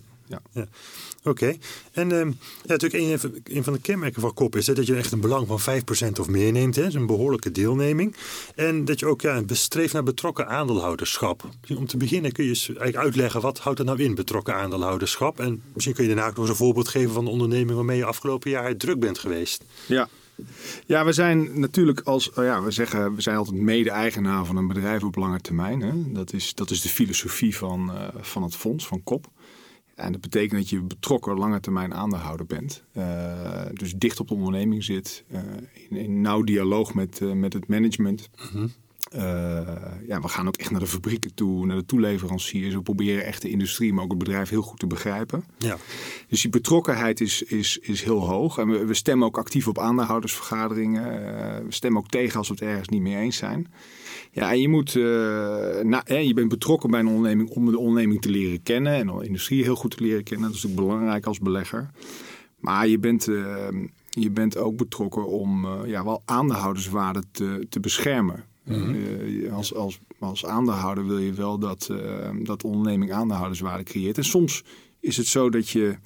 Ja. 0.52 0.66
Oké. 1.24 1.56
En 1.92 2.12
ehm, 2.12 2.28
ja, 2.28 2.34
natuurlijk 2.66 3.02
een, 3.04 3.18
van- 3.18 3.34
een 3.44 3.64
van 3.64 3.72
de 3.72 3.80
kenmerken 3.80 4.20
van 4.20 4.34
KOP 4.34 4.56
is 4.56 4.66
hè, 4.66 4.74
dat 4.74 4.86
je 4.86 4.96
echt 4.96 5.12
een 5.12 5.20
belang 5.20 5.46
van 5.46 5.60
5% 5.60 6.20
of 6.20 6.28
meer 6.28 6.52
neemt. 6.52 6.74
Hè. 6.74 6.82
Dat 6.82 6.90
is 6.90 6.96
een 6.96 7.06
behoorlijke 7.06 7.50
deelneming. 7.50 8.16
En 8.54 8.84
dat 8.84 9.00
je 9.00 9.06
ook 9.06 9.20
ja, 9.20 9.42
bestreeft 9.42 9.92
naar 9.92 10.02
betrokken 10.02 10.48
aandeelhouderschap. 10.48 11.44
Misschien 11.60 11.76
Om 11.78 11.86
te 11.86 11.96
beginnen 11.96 12.32
kun 12.32 12.44
je 12.44 12.50
eens 12.50 12.66
eigenlijk 12.66 12.96
uitleggen 12.96 13.40
wat 13.40 13.58
houdt 13.58 13.78
dat 13.78 13.86
nou 13.86 14.02
in, 14.02 14.14
betrokken 14.14 14.54
aandeelhouderschap. 14.54 15.40
En 15.40 15.62
misschien 15.72 15.94
kun 15.94 16.04
je 16.04 16.14
daarna 16.14 16.28
ook 16.28 16.36
nog 16.36 16.40
eens 16.40 16.50
een 16.58 16.64
voorbeeld 16.64 16.88
geven 16.88 17.12
van 17.12 17.24
de 17.24 17.30
onderneming 17.30 17.74
waarmee 17.76 17.96
je 17.96 18.04
afgelopen 18.04 18.50
jaar 18.50 18.76
druk 18.76 19.00
bent 19.00 19.18
geweest. 19.18 19.64
Ja. 19.86 20.08
Ja, 20.86 21.04
we 21.04 21.12
zijn 21.12 21.60
natuurlijk 21.60 22.00
als, 22.00 22.32
oh 22.32 22.44
ja, 22.44 22.62
we 22.62 22.70
zeggen, 22.70 23.14
we 23.14 23.20
zijn 23.22 23.36
altijd 23.36 23.56
mede-eigenaar 23.56 24.44
van 24.44 24.56
een 24.56 24.68
bedrijf 24.68 25.02
op 25.02 25.16
lange 25.16 25.40
termijn. 25.40 25.80
Hè. 25.80 26.12
Dat, 26.12 26.32
is, 26.32 26.54
dat 26.54 26.70
is 26.70 26.80
de 26.80 26.88
filosofie 26.88 27.56
van, 27.56 27.92
eh, 27.92 28.08
van 28.20 28.42
het 28.42 28.56
fonds, 28.56 28.86
van 28.86 29.02
KOP. 29.04 29.26
En 30.02 30.12
dat 30.12 30.21
betekent 30.21 30.61
dat 30.61 30.68
je 30.68 30.80
betrokken 30.80 31.38
lange 31.38 31.61
termijn 31.61 31.94
aandeelhouder 31.94 32.47
bent. 32.47 32.85
Eh, 32.92 33.66
dus 33.73 33.94
dicht 33.94 34.21
op 34.21 34.28
de 34.28 34.35
onderneming 34.35 34.85
zit, 34.85 35.25
eh, 35.28 35.40
in, 35.90 35.97
in 35.97 36.21
nauw 36.21 36.42
dialoog 36.42 36.94
met, 36.94 37.21
eh, 37.21 37.32
met 37.32 37.52
het 37.52 37.68
management. 37.68 38.30
Eh, 38.54 38.62
ja, 40.07 40.21
we 40.21 40.28
gaan 40.28 40.47
ook 40.47 40.57
echt 40.57 40.71
naar 40.71 40.81
de 40.81 40.87
fabrieken 40.87 41.35
toe, 41.35 41.66
naar 41.66 41.76
de 41.76 41.85
toeleveranciers. 41.85 42.75
We 42.75 42.83
proberen 42.83 43.25
echt 43.25 43.42
de 43.42 43.50
industrie, 43.50 43.92
maar 43.92 44.04
ook 44.04 44.11
het 44.11 44.19
bedrijf 44.19 44.49
heel 44.49 44.62
goed 44.62 44.78
te 44.78 44.87
begrijpen. 44.87 45.45
Ja. 45.59 45.76
Dus 46.28 46.42
die 46.42 46.50
betrokkenheid 46.50 47.21
is, 47.21 47.42
is, 47.42 47.78
is 47.78 48.02
heel 48.02 48.28
hoog. 48.28 48.59
En 48.59 48.69
we, 48.69 48.85
we 48.85 48.95
stemmen 48.95 49.26
ook 49.26 49.38
actief 49.38 49.69
op 49.69 49.78
aandeelhoudersvergaderingen. 49.78 51.04
Eh, 51.04 51.64
we 51.64 51.73
stemmen 51.73 52.00
ook 52.00 52.09
tegen 52.09 52.38
als 52.38 52.49
we 52.49 52.54
het 52.54 52.62
ergens 52.62 52.88
niet 52.88 53.02
mee 53.02 53.16
eens 53.16 53.37
zijn. 53.37 53.73
Ja, 54.35 54.50
en 54.50 54.61
je, 54.61 54.69
moet, 54.69 54.97
eh, 54.97 55.02
na, 55.83 56.02
hè, 56.04 56.16
je 56.16 56.35
bent 56.35 56.49
betrokken 56.49 56.90
bij 56.90 57.00
een 57.00 57.07
onderneming 57.07 57.50
om 57.50 57.71
de 57.71 57.78
onderneming 57.78 58.23
te 58.23 58.31
leren 58.31 58.62
kennen. 58.62 58.92
En 58.92 59.07
de 59.07 59.26
industrie 59.26 59.62
heel 59.62 59.76
goed 59.76 59.97
te 59.97 60.02
leren 60.02 60.25
kennen. 60.25 60.47
Dat 60.47 60.57
is 60.57 60.62
natuurlijk 60.62 60.88
belangrijk 60.88 61.26
als 61.26 61.38
belegger. 61.38 61.90
Maar 62.62 62.88
je 62.88 62.99
bent, 62.99 63.28
eh, 63.28 63.69
je 64.09 64.31
bent 64.31 64.57
ook 64.57 64.76
betrokken 64.76 65.26
om 65.26 65.64
eh, 65.64 65.81
ja, 65.87 66.04
wel 66.04 66.23
aandeelhouderswaarde 66.25 67.23
te, 67.31 67.66
te 67.69 67.81
beschermen. 67.81 68.45
Eh, 68.64 69.52
als, 69.52 69.75
als, 70.19 70.47
aandeelhouder 70.47 71.07
wil 71.07 71.19
je 71.19 71.33
wel 71.33 71.59
dat, 71.59 71.88
eh, 71.90 72.31
dat 72.42 72.61
de 72.61 72.66
onderneming 72.66 73.12
aandeelhouderswaarde 73.12 73.85
creëert. 73.85 74.16
En 74.16 74.25
soms 74.25 74.64
is 75.00 75.16
het 75.16 75.26
zo 75.26 75.50
dat 75.50 75.69
je, 75.69 75.97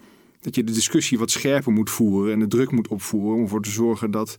dat 0.40 0.54
je 0.54 0.64
de 0.64 0.72
discussie 0.72 1.18
wat 1.18 1.30
scherper 1.30 1.72
moet 1.72 1.90
voeren 1.90 2.32
en 2.32 2.38
de 2.38 2.46
druk 2.46 2.70
moet 2.70 2.88
opvoeren 2.88 3.36
om 3.36 3.42
ervoor 3.42 3.62
te 3.62 3.70
zorgen 3.70 4.10
dat, 4.10 4.36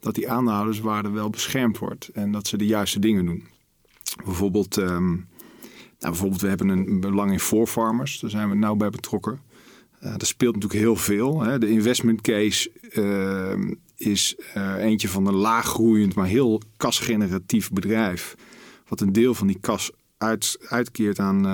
dat 0.00 0.14
die 0.14 0.30
aandeelhouderswaarde 0.30 1.10
wel 1.10 1.30
beschermd 1.30 1.78
wordt 1.78 2.08
en 2.08 2.32
dat 2.32 2.46
ze 2.46 2.56
de 2.56 2.66
juiste 2.66 2.98
dingen 2.98 3.24
doen. 3.24 3.46
Bijvoorbeeld, 4.24 4.76
ehm, 4.76 5.08
nou, 5.08 5.22
bijvoorbeeld 5.98 6.40
we 6.40 6.48
hebben 6.48 6.68
een 6.68 7.00
belang 7.00 7.32
in 7.32 7.66
Farmers, 7.66 8.20
daar 8.20 8.30
zijn 8.30 8.48
we 8.48 8.54
nauw 8.54 8.74
bij 8.74 8.90
betrokken. 8.90 9.40
Uh, 10.02 10.12
er 10.12 10.26
speelt 10.26 10.54
natuurlijk 10.54 10.80
heel 10.80 10.96
veel. 10.96 11.40
Hè. 11.40 11.58
De 11.58 11.68
investment 11.68 12.20
case 12.20 12.70
ehm, 12.90 13.74
is 14.00 14.36
eentje 14.78 15.08
van 15.08 15.26
een 15.26 15.34
laaggroeiend, 15.34 16.14
maar 16.14 16.26
heel 16.26 16.60
kasgeneratief 16.76 17.70
bedrijf. 17.70 18.34
Wat 18.88 19.00
een 19.00 19.12
deel 19.12 19.34
van 19.34 19.46
die 19.46 19.58
kas 19.60 19.90
uit, 20.18 20.58
uitkeert 20.68 21.18
aan, 21.18 21.46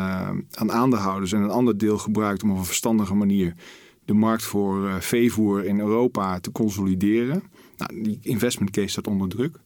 aan 0.50 0.72
aandeelhouders 0.72 1.32
en 1.32 1.40
een 1.40 1.50
ander 1.50 1.78
deel 1.78 1.98
gebruikt 1.98 2.42
om 2.42 2.50
op 2.50 2.56
een 2.56 2.64
verstandige 2.64 3.14
manier 3.14 3.54
de 4.04 4.14
markt 4.14 4.42
voor 4.42 5.02
veevoer 5.02 5.64
in 5.64 5.78
Europa 5.78 6.40
te 6.40 6.52
consolideren. 6.52 7.42
Nou, 7.76 8.02
die 8.02 8.18
investment 8.22 8.70
case 8.70 8.88
staat 8.88 9.06
onder 9.06 9.28
druk. 9.28 9.58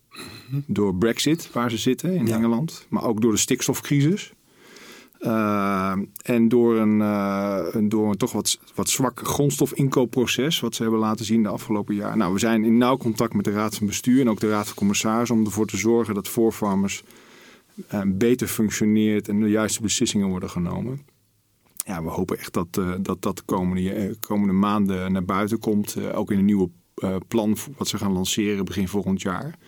Door 0.67 0.95
Brexit, 0.95 1.53
waar 1.53 1.71
ze 1.71 1.77
zitten 1.77 2.15
in 2.15 2.29
Engeland. 2.29 2.87
Maar 2.89 3.05
ook 3.05 3.21
door 3.21 3.33
de 3.33 3.39
stikstofcrisis. 3.39 4.33
Uh, 5.21 5.93
en 6.23 6.49
door 6.49 6.77
een, 6.77 6.99
uh, 6.99 7.67
door 7.83 8.11
een 8.11 8.17
toch 8.17 8.33
wat, 8.33 8.59
wat 8.75 8.89
zwak 8.89 9.21
grondstofinkoopproces, 9.21 10.61
wat 10.61 10.75
ze 10.75 10.83
hebben 10.83 11.01
laten 11.01 11.25
zien 11.25 11.43
de 11.43 11.49
afgelopen 11.49 11.95
jaar. 11.95 12.17
Nou, 12.17 12.33
we 12.33 12.39
zijn 12.39 12.65
in 12.65 12.79
nauw 12.79 12.97
contact 12.97 13.35
met 13.35 13.45
de 13.45 13.51
Raad 13.51 13.75
van 13.75 13.87
Bestuur 13.87 14.21
en 14.21 14.29
ook 14.29 14.41
de 14.41 14.49
Raad 14.49 14.67
van 14.67 14.77
Commissarissen 14.77 15.37
om 15.37 15.45
ervoor 15.45 15.67
te 15.67 15.77
zorgen 15.77 16.15
dat 16.15 16.29
voorfarmers 16.29 17.03
uh, 17.95 18.01
beter 18.07 18.47
functioneert 18.47 19.29
en 19.29 19.41
de 19.41 19.49
juiste 19.49 19.83
beslissingen 19.83 20.29
worden 20.29 20.51
genomen. 20.51 21.03
Ja, 21.87 22.03
we 22.03 22.09
hopen 22.09 22.39
echt 22.39 22.53
dat 22.53 22.75
dat, 23.01 23.23
dat 23.23 23.37
de 23.37 23.43
komende, 23.45 24.17
komende 24.21 24.53
maanden 24.53 25.13
naar 25.13 25.25
buiten 25.25 25.59
komt. 25.59 25.97
ook 26.13 26.31
in 26.31 26.39
een 26.39 26.45
nieuwe 26.45 26.71
plan 27.29 27.57
wat 27.77 27.89
ze 27.89 27.99
gaan 27.99 28.13
lanceren 28.13 28.65
begin 28.65 28.89
volgend 28.89 29.23
jaar. 29.23 29.59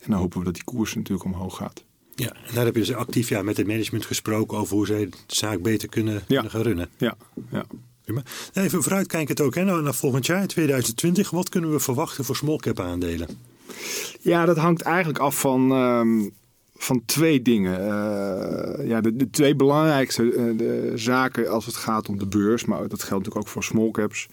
En 0.00 0.10
dan 0.10 0.18
hopen 0.18 0.38
we 0.38 0.44
dat 0.44 0.54
die 0.54 0.64
koers 0.64 0.94
natuurlijk 0.94 1.24
omhoog 1.24 1.56
gaat. 1.56 1.84
Ja, 2.20 2.32
en 2.46 2.54
daar 2.54 2.64
heb 2.64 2.74
je 2.74 2.80
dus 2.80 2.94
actief 2.94 3.28
ja, 3.28 3.42
met 3.42 3.56
het 3.56 3.66
management 3.66 4.06
gesproken 4.06 4.58
over 4.58 4.76
hoe 4.76 4.86
zij 4.86 5.06
de 5.06 5.16
zaak 5.26 5.62
beter 5.62 5.88
kunnen, 5.88 6.22
gaan 6.28 6.62
runnen. 6.62 6.88
Ja, 6.96 7.16
ja. 7.50 7.64
Even 8.52 8.82
vooruitkijkend 8.82 9.40
ook 9.40 9.54
hè, 9.54 9.64
nou, 9.64 9.82
naar 9.82 9.94
volgend 9.94 10.26
jaar, 10.26 10.46
2020. 10.46 11.30
Wat 11.30 11.48
kunnen 11.48 11.70
we 11.70 11.80
verwachten 11.80 12.24
voor 12.24 12.36
small 12.36 12.56
cap 12.56 12.80
aandelen? 12.80 13.28
Ja, 14.20 14.44
dat 14.44 14.56
hangt 14.56 14.82
eigenlijk 14.82 15.18
af 15.18 15.40
van, 15.40 15.72
ehm, 15.72 16.28
van 16.76 17.02
twee 17.06 17.42
dingen. 17.42 17.80
Uh, 17.80 18.88
ja, 18.88 19.00
de, 19.00 19.16
de, 19.16 19.30
twee 19.30 19.54
belangrijkste 19.54 20.22
uh, 20.22 20.58
de 20.58 20.92
zaken 20.94 21.50
als 21.50 21.66
het 21.66 21.76
gaat 21.76 22.08
om 22.08 22.18
de 22.18 22.26
beurs, 22.26 22.64
maar 22.64 22.78
dat 22.78 23.02
geldt 23.02 23.24
natuurlijk 23.24 23.36
ook 23.36 23.48
voor 23.48 23.64
small 23.64 23.90
caps, 23.90 24.28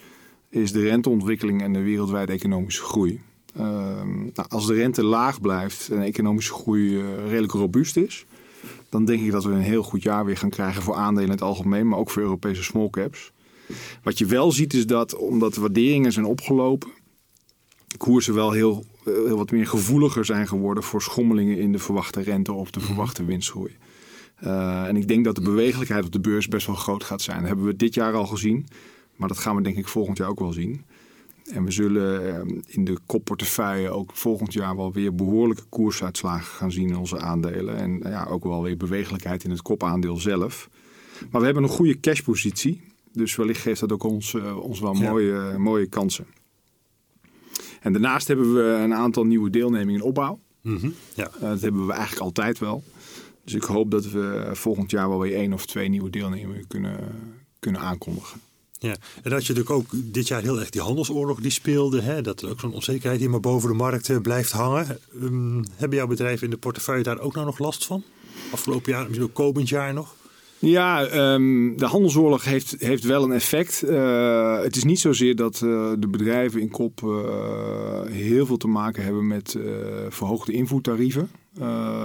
is 0.50 0.72
de 0.72 0.82
renteontwikkeling 0.82 1.62
en 1.62 1.74
de 1.74 1.82
wereldwijde 1.82 2.32
economische 2.32 2.84
groei. 2.84 3.22
Ehm, 3.58 4.18
nou, 4.18 4.50
als 4.50 4.68
de 4.68 4.74
rente 4.74 5.04
laag 5.04 5.42
blijft 5.42 5.90
en 5.90 6.00
de 6.00 6.06
economische 6.06 6.54
groei 6.54 6.90
uh, 6.90 7.28
redelijk 7.28 7.54
robuust 7.54 7.98
is, 7.98 8.26
dan 8.90 9.06
denk 9.06 9.22
ik 9.22 9.32
dat 9.32 9.44
we 9.44 9.52
een 9.52 9.62
heel 9.62 9.84
goed 9.84 10.04
jaar 10.04 10.26
weer 10.26 10.38
gaan 10.38 10.50
krijgen 10.50 10.84
voor 10.84 10.96
aandelen 10.96 11.24
in 11.24 11.32
het 11.32 11.42
algemeen, 11.42 11.88
maar 11.88 12.00
ook 12.00 12.10
voor 12.10 12.22
Europese 12.22 12.64
small 12.64 12.90
caps. 12.90 13.32
Wat 14.04 14.18
je 14.18 14.26
wel 14.26 14.52
ziet 14.52 14.74
is 14.74 14.86
dat, 14.86 15.16
omdat 15.16 15.54
de 15.54 15.62
waarderingen 15.62 16.12
zijn 16.12 16.26
opgelopen, 16.26 16.90
koersen 17.98 18.34
wel 18.34 18.52
heel, 18.52 18.86
heel 19.04 19.38
wat 19.38 19.52
meer 19.52 19.68
gevoeliger 19.68 20.26
zijn 20.26 20.48
geworden 20.48 20.84
voor 20.84 21.02
schommelingen 21.02 21.58
in 21.58 21.72
de 21.72 21.80
verwachte 21.80 22.22
rente 22.22 22.54
of 22.54 22.72
de 22.72 22.80
verwachte 22.80 23.26
winstgroei. 23.26 23.76
Uh, 24.44 24.88
en 24.88 24.96
ik 24.96 25.08
denk 25.08 25.26
dat 25.26 25.36
de 25.36 25.42
bewegelijkheid 25.42 26.06
op 26.06 26.12
de 26.12 26.20
beurs 26.20 26.48
best 26.48 26.68
wel 26.68 26.76
groot 26.76 27.04
gaat 27.04 27.22
zijn. 27.22 27.38
Dat 27.38 27.48
hebben 27.48 27.66
we 27.66 27.76
dit 27.76 27.94
jaar 27.94 28.14
al 28.14 28.26
gezien, 28.26 28.68
maar 29.16 29.28
dat 29.28 29.38
gaan 29.38 29.56
we 29.56 29.62
denk 29.62 29.78
ik 29.78 29.88
volgend 29.88 30.18
jaar 30.18 30.30
ook 30.30 30.40
wel 30.40 30.54
zien. 30.54 30.86
En 31.48 31.64
we 31.64 31.72
zullen 31.72 32.36
ehm, 32.36 32.60
in 32.66 32.86
de 32.86 32.98
kopportefeuille 33.06 33.90
ook 33.90 34.12
volgend 34.14 34.54
jaar 34.54 34.76
wel 34.76 34.94
weer 34.94 35.16
behoorlijke 35.16 35.64
koersuitslagen 35.70 36.46
gaan 36.46 36.72
zien 36.72 36.88
in 36.88 36.98
onze 36.98 37.20
aandelen. 37.20 37.78
En 37.78 38.00
ja, 38.04 38.26
ook 38.26 38.44
wel 38.44 38.64
weer 38.64 38.78
bewegelijkheid 38.78 39.44
in 39.44 39.50
het 39.50 39.62
kopaandeel 39.62 40.18
zelf. 40.18 40.70
Maar 41.30 41.40
we 41.40 41.46
hebben 41.46 41.64
een 41.64 41.70
goede 41.70 42.00
cashpositie. 42.00 42.82
Dus 43.12 43.36
wellicht 43.36 43.62
geeft 43.62 43.80
dat 43.80 43.92
ook 43.92 44.04
ons, 44.04 44.34
uh, 44.34 44.58
ons 44.58 44.80
wel 44.80 44.94
mooie, 44.94 45.58
mooie 45.58 45.88
kansen. 45.88 46.26
En 47.82 47.92
daarnaast 47.92 48.28
hebben 48.28 48.54
we 48.54 48.62
een 48.62 48.94
aantal 48.94 49.24
nieuwe 49.24 49.50
deelnemingen 49.50 50.02
in 50.02 50.08
opbouw. 50.08 50.40
Mhm, 50.62 50.90
ja. 51.16 51.32
Uh, 51.36 51.42
dat 51.42 51.62
hebben 51.62 51.86
we 51.86 51.94
eigenlijk 51.94 52.22
altijd 52.22 52.60
wel. 52.60 52.84
Dus 53.44 53.54
ik 53.54 53.64
hoop 53.64 53.92
dat 53.92 54.12
we 54.12 54.50
volgend 54.54 54.92
jaar 54.92 55.10
wel 55.10 55.20
weer 55.20 55.36
één 55.36 55.54
of 55.54 55.66
twee 55.66 55.90
nieuwe 55.90 56.10
deelnemingen 56.10 56.68
kunnen, 56.68 57.00
kunnen 57.60 57.82
aankondigen. 57.82 58.40
Ja, 58.80 58.96
en 59.24 59.30
dat 59.30 59.46
je 59.46 59.54
natuurlijk 59.54 59.70
ook 59.70 59.86
dit 59.92 60.28
jaar 60.28 60.42
heel 60.42 60.60
erg 60.60 60.70
die 60.70 60.82
handelsoorlog 60.82 61.40
die 61.40 61.52
speelde, 61.52 62.02
hè, 62.02 62.22
dat 62.22 62.42
er 62.42 62.50
ook 62.50 62.60
zo'n 62.60 62.74
onzekerheid 62.74 63.20
die 63.20 63.30
maar 63.30 63.40
boven 63.40 63.70
de 63.70 63.76
markt 63.76 64.10
eh, 64.10 64.22
blijft 64.22 64.52
hangen. 64.52 65.00
Um, 65.22 65.66
hebben 65.76 65.98
jouw 65.98 66.08
bedrijven 66.08 66.44
in 66.44 66.50
de 66.50 66.58
portefeuille 66.58 67.04
daar 67.04 67.20
ook 67.20 67.34
nou 67.34 67.46
nog 67.46 67.60
last 67.60 67.86
van? 67.86 68.04
Afgelopen 68.52 68.92
jaar, 68.92 69.04
misschien 69.04 69.24
ook 69.24 69.34
komend 69.34 69.70
jaar 69.70 69.94
nog? 69.94 70.16
Ja, 70.60 71.12
um, 71.34 71.78
de 71.78 71.86
handelsoorlog 71.86 72.44
heeft, 72.44 72.76
heeft 72.80 73.04
wel 73.04 73.24
een 73.24 73.32
effect. 73.32 73.84
Uh, 73.86 74.62
het 74.62 74.76
is 74.76 74.84
niet 74.84 75.00
zozeer 75.00 75.36
dat 75.36 75.62
uh, 75.64 75.92
de 76.00 76.08
bedrijven 76.08 76.62
in 76.62 76.70
kop 76.70 77.00
heel 78.10 78.46
veel 78.46 78.58
te 78.58 78.68
maken 78.68 79.04
hebben 79.04 79.28
met 79.28 79.58
verhoogde 80.10 80.52
invoertarieven, 80.52 81.30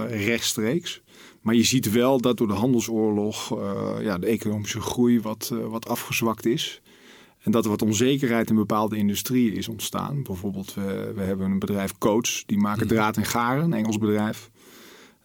rechtstreeks. 0.07 1.01
Maar 1.43 1.55
je 1.55 1.63
ziet 1.63 1.91
wel 1.91 2.21
dat 2.21 2.37
door 2.37 2.47
de 2.47 2.53
handelsoorlog 2.53 3.57
uh, 3.57 3.91
ja, 4.01 4.17
de 4.17 4.27
economische 4.27 4.81
groei 4.81 5.21
wat, 5.21 5.49
uh, 5.53 5.65
wat 5.65 5.87
afgezwakt 5.87 6.45
is. 6.45 6.81
En 7.41 7.51
dat 7.51 7.63
er 7.63 7.69
wat 7.69 7.81
onzekerheid 7.81 8.49
in 8.49 8.55
bepaalde 8.55 8.97
industrieën 8.97 9.53
is 9.53 9.67
ontstaan. 9.67 10.23
Bijvoorbeeld, 10.23 10.73
we, 10.73 11.11
we 11.15 11.21
hebben 11.21 11.51
een 11.51 11.59
bedrijf 11.59 11.97
Coach, 11.97 12.43
die 12.45 12.57
maken 12.57 12.85
mhm. 12.85 12.95
draad 12.95 13.17
en 13.17 13.25
garen, 13.25 13.63
een 13.63 13.73
Engels 13.73 13.97
bedrijf. 13.97 14.51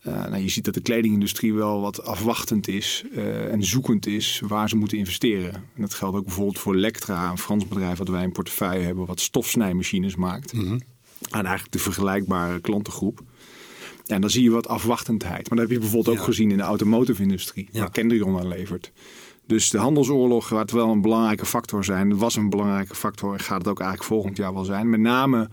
Uh, 0.07 0.15
nou, 0.15 0.37
je 0.37 0.49
ziet 0.49 0.65
dat 0.65 0.75
de 0.75 0.81
kledingindustrie 0.81 1.55
wel 1.55 1.81
wat 1.81 2.05
afwachtend 2.05 2.69
is 2.69 3.05
en 3.51 3.65
zoekend 3.65 4.07
is 4.07 4.43
waar 4.47 4.69
ze 4.69 4.77
moeten 4.77 4.99
investeren. 4.99 5.55
En 5.55 5.81
dat 5.81 5.95
geldt 5.95 6.17
ook 6.17 6.25
bijvoorbeeld 6.25 6.59
voor 6.59 6.77
Lectra, 6.77 7.31
een 7.31 7.39
Frans 7.39 7.69
bedrijf 7.69 7.99
wat 7.99 8.09
wij 8.09 8.23
in 8.23 8.33
portefeuille 8.33 8.85
hebben, 8.85 9.07
wat 9.07 9.21
stofsnijmachines 9.21 10.17
maakt. 10.17 10.53
Mm 10.53 10.65
-hmm. 10.65 10.81
En 11.31 11.45
eigenlijk 11.45 11.73
de 11.73 11.79
vergelijkbare 11.79 12.61
klantengroep. 12.61 13.23
En 14.09 14.21
dan 14.21 14.31
zie 14.31 14.43
je 14.43 14.50
wat 14.50 14.69
afwachtendheid. 14.69 15.49
Maar 15.49 15.59
dat 15.59 15.69
heb 15.69 15.71
je 15.71 15.79
bijvoorbeeld 15.79 16.19
ook 16.19 16.25
gezien 16.25 16.50
in 16.50 16.57
de 16.57 16.62
automotive-industrie, 16.62 17.69
waar 17.73 17.91
Kendrion 17.91 18.38
aan 18.38 18.49
levert. 18.49 18.93
Dus 19.47 19.71
de 19.71 19.79
handelsoorlog 19.79 20.47
gaat 20.47 20.71
wel 20.71 20.91
een 20.91 21.00
belangrijke 21.00 21.47
factor 21.47 21.85
zijn. 21.85 22.11
Het 22.11 22.19
was 22.19 22.37
een 22.37 22.50
belangrijke 22.50 22.95
factor 22.95 23.33
en 23.33 23.41
gaat 23.41 23.59
het 23.59 23.69
ook 23.69 23.81
eigenlijk 23.81 24.11
volgend 24.11 24.37
jaar 24.37 24.55
wel 24.55 24.65
zijn. 24.65 24.91
Met 24.91 25.00
name 25.00 25.49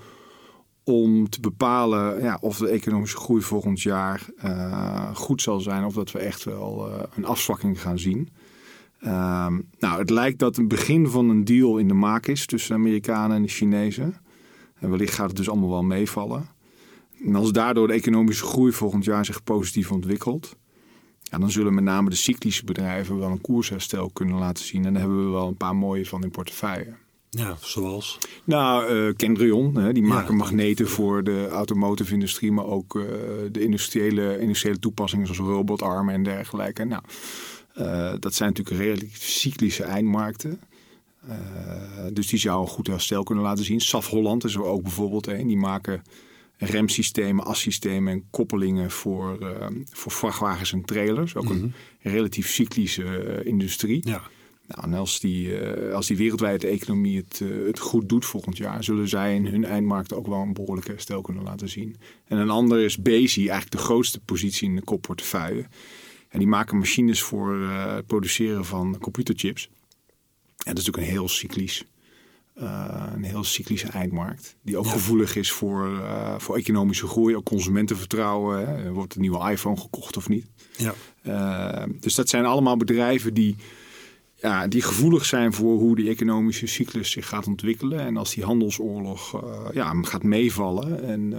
om 0.83 1.29
te 1.29 1.39
bepalen 1.39 2.21
ja, 2.21 2.37
of 2.41 2.57
de 2.57 2.69
economische 2.69 3.17
groei 3.17 3.41
volgend 3.41 3.81
jaar 3.81 4.25
uh, 4.43 5.15
goed 5.15 5.41
zal 5.41 5.59
zijn. 5.59 5.83
Of 5.83 5.93
dat 5.93 6.11
we 6.11 6.19
echt 6.19 6.43
wel 6.43 6.89
uh, 6.89 7.03
een 7.15 7.25
afzwakking 7.25 7.81
gaan 7.81 7.99
zien. 7.99 8.29
Uh, 9.01 9.47
nou, 9.79 9.99
het 9.99 10.09
lijkt 10.09 10.39
dat 10.39 10.57
een 10.57 10.67
begin 10.67 11.07
van 11.07 11.29
een 11.29 11.43
deal 11.43 11.77
in 11.77 11.87
de 11.87 11.93
maak 11.93 12.27
is 12.27 12.45
tussen 12.45 12.75
de 12.75 12.81
Amerikanen 12.81 13.35
en 13.35 13.41
de 13.41 13.47
Chinezen. 13.47 14.15
En 14.79 14.89
wellicht 14.89 15.13
gaat 15.13 15.27
het 15.27 15.37
dus 15.37 15.49
allemaal 15.49 15.69
wel 15.69 15.83
meevallen. 15.83 16.47
En 17.25 17.35
als 17.35 17.51
daardoor 17.51 17.87
de 17.87 17.93
economische 17.93 18.45
groei 18.45 18.71
volgend 18.71 19.05
jaar 19.05 19.25
zich 19.25 19.43
positief 19.43 19.91
ontwikkelt, 19.91 20.55
ja, 21.21 21.37
dan 21.37 21.51
zullen 21.51 21.73
met 21.73 21.83
name 21.83 22.09
de 22.09 22.15
cyclische 22.15 22.65
bedrijven 22.65 23.19
wel 23.19 23.29
een 23.29 23.41
koersherstel 23.41 24.09
kunnen 24.13 24.37
laten 24.37 24.65
zien. 24.65 24.85
En 24.85 24.91
daar 24.91 25.01
hebben 25.01 25.25
we 25.25 25.31
wel 25.31 25.47
een 25.47 25.57
paar 25.57 25.75
mooie 25.75 26.05
van 26.05 26.23
in 26.23 26.31
portefeuille. 26.31 26.93
Ja, 27.29 27.57
zoals? 27.61 28.17
Nou, 28.43 28.93
uh, 28.93 29.13
Kendrion, 29.15 29.77
hè, 29.77 29.93
die 29.93 30.03
maken 30.03 30.35
magneten 30.35 30.87
voor 30.87 31.23
de 31.23 31.47
automotive-industrie, 31.47 32.51
maar 32.51 32.65
ook 32.65 32.95
uh, 32.95 33.03
de 33.51 33.61
industriële, 33.61 34.39
industriële 34.39 34.79
toepassingen 34.79 35.27
zoals 35.27 35.51
robotarmen 35.51 36.13
en 36.13 36.23
dergelijke. 36.23 36.83
Nou, 36.83 37.01
uh, 37.77 38.13
dat 38.19 38.33
zijn 38.33 38.49
natuurlijk 38.49 38.77
redelijk 38.77 39.15
cyclische 39.15 39.83
eindmarkten. 39.83 40.59
dus 42.13 42.27
die 42.27 42.39
zou 42.39 42.61
een 42.61 42.67
goed 42.67 42.87
herstel 42.87 43.23
kunnen 43.23 43.43
laten 43.43 43.65
zien. 43.65 43.81
Saf 43.81 44.07
Holland 44.07 44.43
is 44.43 44.55
er 44.55 44.63
ook 44.63 44.81
bijvoorbeeld 44.81 45.27
een. 45.27 45.47
Die 45.47 45.57
maken 45.57 46.01
remsystemen, 46.57 47.45
assystemen 47.45 48.13
en 48.13 48.27
koppelingen 48.29 48.91
voor, 48.91 49.37
uh, 49.41 49.67
voor 49.89 50.11
vrachtwagens 50.11 50.73
en 50.73 50.85
trailers. 50.85 51.35
Ook 51.35 51.49
een 51.49 51.57
mhm. 51.57 51.69
relatief 51.99 52.49
cyclische 52.49 53.03
uh, 53.03 53.45
industrie. 53.45 54.01
Ja. 54.07 54.21
Nou, 54.67 54.83
en 54.83 54.93
als 54.93 55.19
die, 55.19 55.61
uh, 55.61 55.93
als 55.93 56.07
die 56.07 56.17
wereldwijde 56.17 56.67
economie 56.67 57.17
het, 57.17 57.41
het 57.65 57.79
goed 57.79 58.09
doet 58.09 58.25
volgend 58.25 58.57
jaar, 58.57 58.83
zullen 58.83 59.07
zij 59.07 59.35
in 59.35 59.45
hun 59.45 59.65
eindmarkt 59.65 60.13
ook 60.13 60.27
wel 60.27 60.41
een 60.41 60.53
behoorlijke 60.53 60.91
herstel 60.91 61.21
kunnen 61.21 61.43
laten 61.43 61.69
zien. 61.69 61.95
En 62.25 62.37
een 62.37 62.49
ander 62.49 62.79
is 62.79 62.97
Bezi, 62.97 63.47
eigenlijk 63.47 63.71
de 63.71 63.87
grootste 63.87 64.19
positie 64.19 64.69
in 64.69 64.75
de 64.75 64.83
kopportefeuille. 64.83 65.65
En 66.29 66.39
die 66.39 66.47
maken 66.47 66.77
machines 66.77 67.21
voor 67.21 67.55
het 67.69 68.07
produceren 68.07 68.65
van 68.65 68.97
computerchips. 68.99 69.69
En 70.65 70.73
dat 70.73 70.77
is 70.77 70.85
natuurlijk 70.85 70.97
een 70.97 71.19
heel 71.19 71.27
cyclisch 71.27 71.85
uh, 72.61 73.03
een 73.15 73.23
heel 73.23 73.43
cyclische 73.43 73.87
eindmarkt. 73.87 74.57
Die 74.61 74.77
ook 74.77 74.87
gevoelig 74.87 75.35
is 75.35 75.51
voor, 75.51 75.89
uh, 75.89 76.35
voor 76.37 76.55
economische 76.55 77.07
groei, 77.07 77.35
ook 77.35 77.43
consumentenvertrouwen. 77.43 78.67
Hè. 78.67 78.91
Wordt 78.91 79.15
een 79.15 79.21
nieuwe 79.21 79.51
iPhone 79.51 79.77
gekocht 79.77 80.17
of 80.17 80.29
niet? 80.29 80.45
Ja. 80.77 80.93
Uh, 81.23 81.93
dus 81.99 82.15
dat 82.15 82.29
zijn 82.29 82.45
allemaal 82.45 82.77
bedrijven 82.77 83.33
die, 83.33 83.55
ja, 84.35 84.67
die 84.67 84.81
gevoelig 84.81 85.25
zijn 85.25 85.53
voor 85.53 85.77
hoe 85.77 85.95
die 85.95 86.09
economische 86.09 86.67
cyclus 86.67 87.11
zich 87.11 87.27
gaat 87.27 87.47
ontwikkelen. 87.47 87.99
En 87.99 88.17
als 88.17 88.33
die 88.33 88.43
handelsoorlog 88.43 89.41
ja, 89.73 89.93
gaat 90.01 90.23
meevallen 90.23 91.03
en 91.03 91.29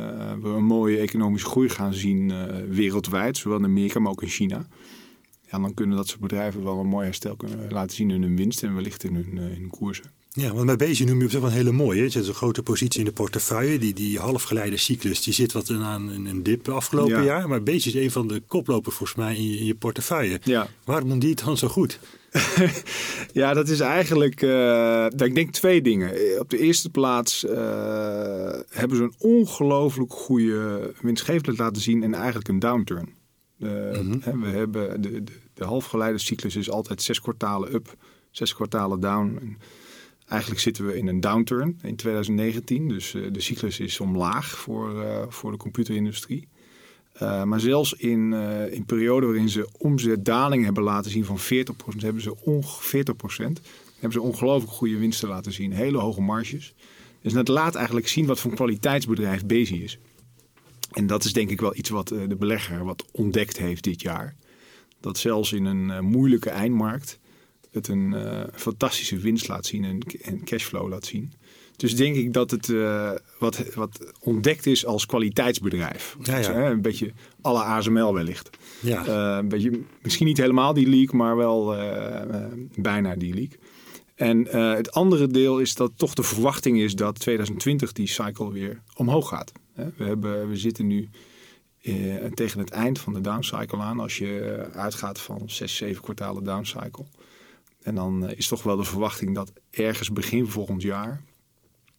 we 0.42 0.48
een 0.48 0.64
mooie 0.64 0.98
economische 0.98 1.48
groei 1.48 1.68
gaan 1.68 1.94
zien 1.94 2.32
wereldwijd, 2.68 3.36
zowel 3.36 3.58
in 3.58 3.64
Amerika, 3.64 4.00
maar 4.00 4.10
ook 4.10 4.22
in 4.22 4.28
China. 4.28 4.66
Ja, 5.50 5.58
dan 5.58 5.74
kunnen 5.74 5.96
dat 5.96 6.08
soort 6.08 6.20
bedrijven 6.20 6.64
wel 6.64 6.78
een 6.78 6.86
mooi 6.86 7.04
herstel 7.04 7.36
kunnen 7.36 7.70
laten 7.70 7.96
zien 7.96 8.10
in 8.10 8.22
hun 8.22 8.36
winst 8.36 8.62
en 8.62 8.74
wellicht 8.74 9.04
in 9.04 9.14
hun, 9.14 9.38
in 9.38 9.38
hun 9.38 9.70
koersen. 9.70 10.15
Ja, 10.36 10.52
want 10.52 10.66
bij 10.66 10.76
Bezi 10.76 11.04
noem 11.04 11.18
je 11.18 11.24
op 11.24 11.30
zich 11.30 11.40
wel 11.40 11.48
een 11.48 11.56
hele 11.56 11.72
mooie. 11.72 12.02
Je 12.02 12.08
zit 12.08 12.28
een 12.28 12.34
grote 12.34 12.62
positie 12.62 12.98
in 12.98 13.06
de 13.06 13.12
portefeuille. 13.12 13.78
Die, 13.78 13.94
die 13.94 14.18
halfgeleide 14.18 14.76
cyclus 14.76 15.22
die 15.22 15.34
zit 15.34 15.52
wat 15.52 15.70
aan 15.70 16.08
een 16.08 16.42
dip 16.42 16.68
afgelopen 16.68 17.24
jaar. 17.24 17.48
Maar 17.48 17.62
Bezi 17.62 17.88
is 17.88 17.94
een 17.94 18.10
van 18.10 18.28
de 18.28 18.42
koplopers 18.46 18.96
volgens 18.96 19.18
mij 19.18 19.36
in 19.36 19.50
je, 19.50 19.58
in 19.58 19.64
je 19.64 19.74
portefeuille. 19.74 20.40
Ja. 20.42 20.68
Waarom 20.84 21.08
doen 21.08 21.18
die 21.18 21.30
het 21.30 21.44
dan 21.44 21.56
zo 21.56 21.68
goed? 21.68 21.98
ja, 23.32 23.54
dat 23.54 23.68
is 23.68 23.80
eigenlijk, 23.80 24.42
uh, 24.42 25.06
ik 25.16 25.34
denk 25.34 25.52
twee 25.52 25.82
dingen. 25.82 26.40
Op 26.40 26.50
de 26.50 26.58
eerste 26.58 26.90
plaats 26.90 27.44
uh, 27.44 27.50
hebben 28.68 28.96
ze 28.96 29.02
een 29.02 29.14
ongelooflijk 29.18 30.12
goede 30.12 30.92
winstgevendheid 31.00 31.58
laten 31.58 31.82
zien 31.82 32.02
en 32.02 32.14
eigenlijk 32.14 32.48
een 32.48 32.58
downturn. 32.58 33.14
Uh, 33.58 33.98
mm 33.98 34.20
We 34.40 34.48
hebben 34.48 35.02
de, 35.02 35.24
de, 35.24 35.32
de 35.54 35.64
halfgeleidercyclus 35.64 36.56
is 36.56 36.70
altijd 36.70 37.02
zes 37.02 37.20
kwartalen 37.20 37.74
up, 37.74 37.94
zes 38.30 38.54
kwartalen 38.54 39.00
down. 39.00 39.38
En 39.40 39.58
eigenlijk 40.28 40.60
zitten 40.60 40.86
we 40.86 40.96
in 40.96 41.06
een 41.06 41.20
downturn 41.20 41.78
in 41.82 41.96
2019, 41.96 42.88
dus 42.88 43.10
de 43.10 43.40
cyclus 43.40 43.80
is 43.80 44.00
omlaag 44.00 44.58
voor, 44.58 45.06
voor 45.28 45.50
de 45.50 45.56
computerindustrie. 45.56 46.48
Uh, 47.22 47.42
maar 47.42 47.60
zelfs 47.60 47.92
in, 47.92 48.32
uh, 48.32 48.72
in 48.72 48.84
perioden 48.84 49.28
waarin 49.28 49.48
ze 49.48 49.68
omzetdalingen 49.78 50.64
hebben 50.64 50.82
laten 50.82 51.10
zien 51.10 51.24
van 51.24 51.38
40%, 51.38 51.42
hebben 51.98 52.22
ze 52.22 52.40
ongeveer 52.40 53.04
40%, 53.04 53.62
hebben 53.92 54.12
ze 54.12 54.20
ongelooflijk 54.20 54.72
goede 54.72 54.98
winsten 54.98 55.28
laten 55.28 55.52
zien. 55.52 55.72
Hele 55.72 55.98
hoge 55.98 56.20
marges. 56.20 56.74
Dus 57.22 57.32
dat 57.32 57.48
laat 57.48 57.74
eigenlijk 57.74 58.08
zien 58.08 58.26
wat 58.26 58.40
voor 58.40 58.50
een 58.50 58.56
kwaliteitsbedrijf 58.56 59.46
bezig 59.46 59.80
is. 59.80 59.98
En 60.92 61.06
dat 61.06 61.24
is 61.24 61.32
denk 61.32 61.50
ik 61.50 61.60
wel 61.60 61.76
iets 61.76 61.90
wat 61.90 62.08
de 62.08 62.36
belegger 62.38 62.84
wat 62.84 63.04
ontdekt 63.12 63.58
heeft 63.58 63.84
dit 63.84 64.02
jaar. 64.02 64.34
Dat 65.00 65.18
zelfs 65.18 65.52
in 65.52 65.64
een 65.64 66.04
moeilijke 66.04 66.50
eindmarkt 66.50 67.18
het 67.76 67.88
een 67.88 68.14
fantastische 68.54 69.18
winst 69.18 69.48
laat 69.48 69.66
zien 69.66 69.84
en, 69.84 69.98
en 70.22 70.44
cashflow 70.44 70.88
laat 70.88 71.04
zien. 71.04 71.32
Dus 71.76 71.96
denk 71.96 72.16
ik 72.16 72.32
dat 72.32 72.50
het 72.50 72.68
uh, 72.68 73.10
wat, 73.38 73.74
wat 73.74 74.12
ontdekt 74.20 74.66
is 74.66 74.86
als 74.86 75.06
kwaliteitsbedrijf. 75.06 76.16
Ja, 76.22 76.32
ja. 76.32 76.38
Dus, 76.38 76.46
hè, 76.46 76.70
een 76.70 76.82
beetje 76.82 77.12
alle 77.40 77.62
ASML 77.62 78.14
wellicht. 78.14 78.50
Ja. 78.80 79.06
Uh, 79.06 79.36
een 79.36 79.48
beetje, 79.48 79.80
misschien 80.02 80.26
niet 80.26 80.38
helemaal 80.38 80.74
die 80.74 80.88
leak, 80.88 81.12
maar 81.12 81.36
wel 81.36 81.76
bijna 82.76 83.16
die 83.16 83.34
leak. 83.34 83.58
En 84.14 84.46
het 84.76 84.92
andere 84.92 85.26
deel 85.26 85.58
is 85.58 85.74
dat 85.74 85.92
toch 85.96 86.14
de 86.14 86.22
verwachting 86.22 86.78
is 86.78 86.94
dat 86.94 87.20
2020 87.20 87.92
die 87.92 88.06
cycle 88.06 88.52
weer 88.52 88.82
omhoog 88.94 89.28
gaat. 89.28 89.52
We, 89.74 90.04
hebben, 90.04 90.48
we 90.48 90.56
zitten 90.56 90.86
nu 90.86 91.08
tegen 92.34 92.60
het 92.60 92.70
eind 92.70 92.98
van 92.98 93.12
de 93.12 93.20
downcycle 93.20 93.78
aan. 93.78 94.00
Als 94.00 94.18
je 94.18 94.60
uitgaat 94.72 95.20
van 95.20 95.42
6, 95.46 95.76
7 95.76 96.02
kwartalen 96.02 96.44
downcycle. 96.44 97.04
En 97.86 97.94
dan 97.94 98.30
is 98.30 98.48
toch 98.48 98.62
wel 98.62 98.76
de 98.76 98.84
verwachting 98.84 99.34
dat 99.34 99.52
ergens 99.70 100.12
begin 100.12 100.46
volgend 100.46 100.82
jaar 100.82 101.22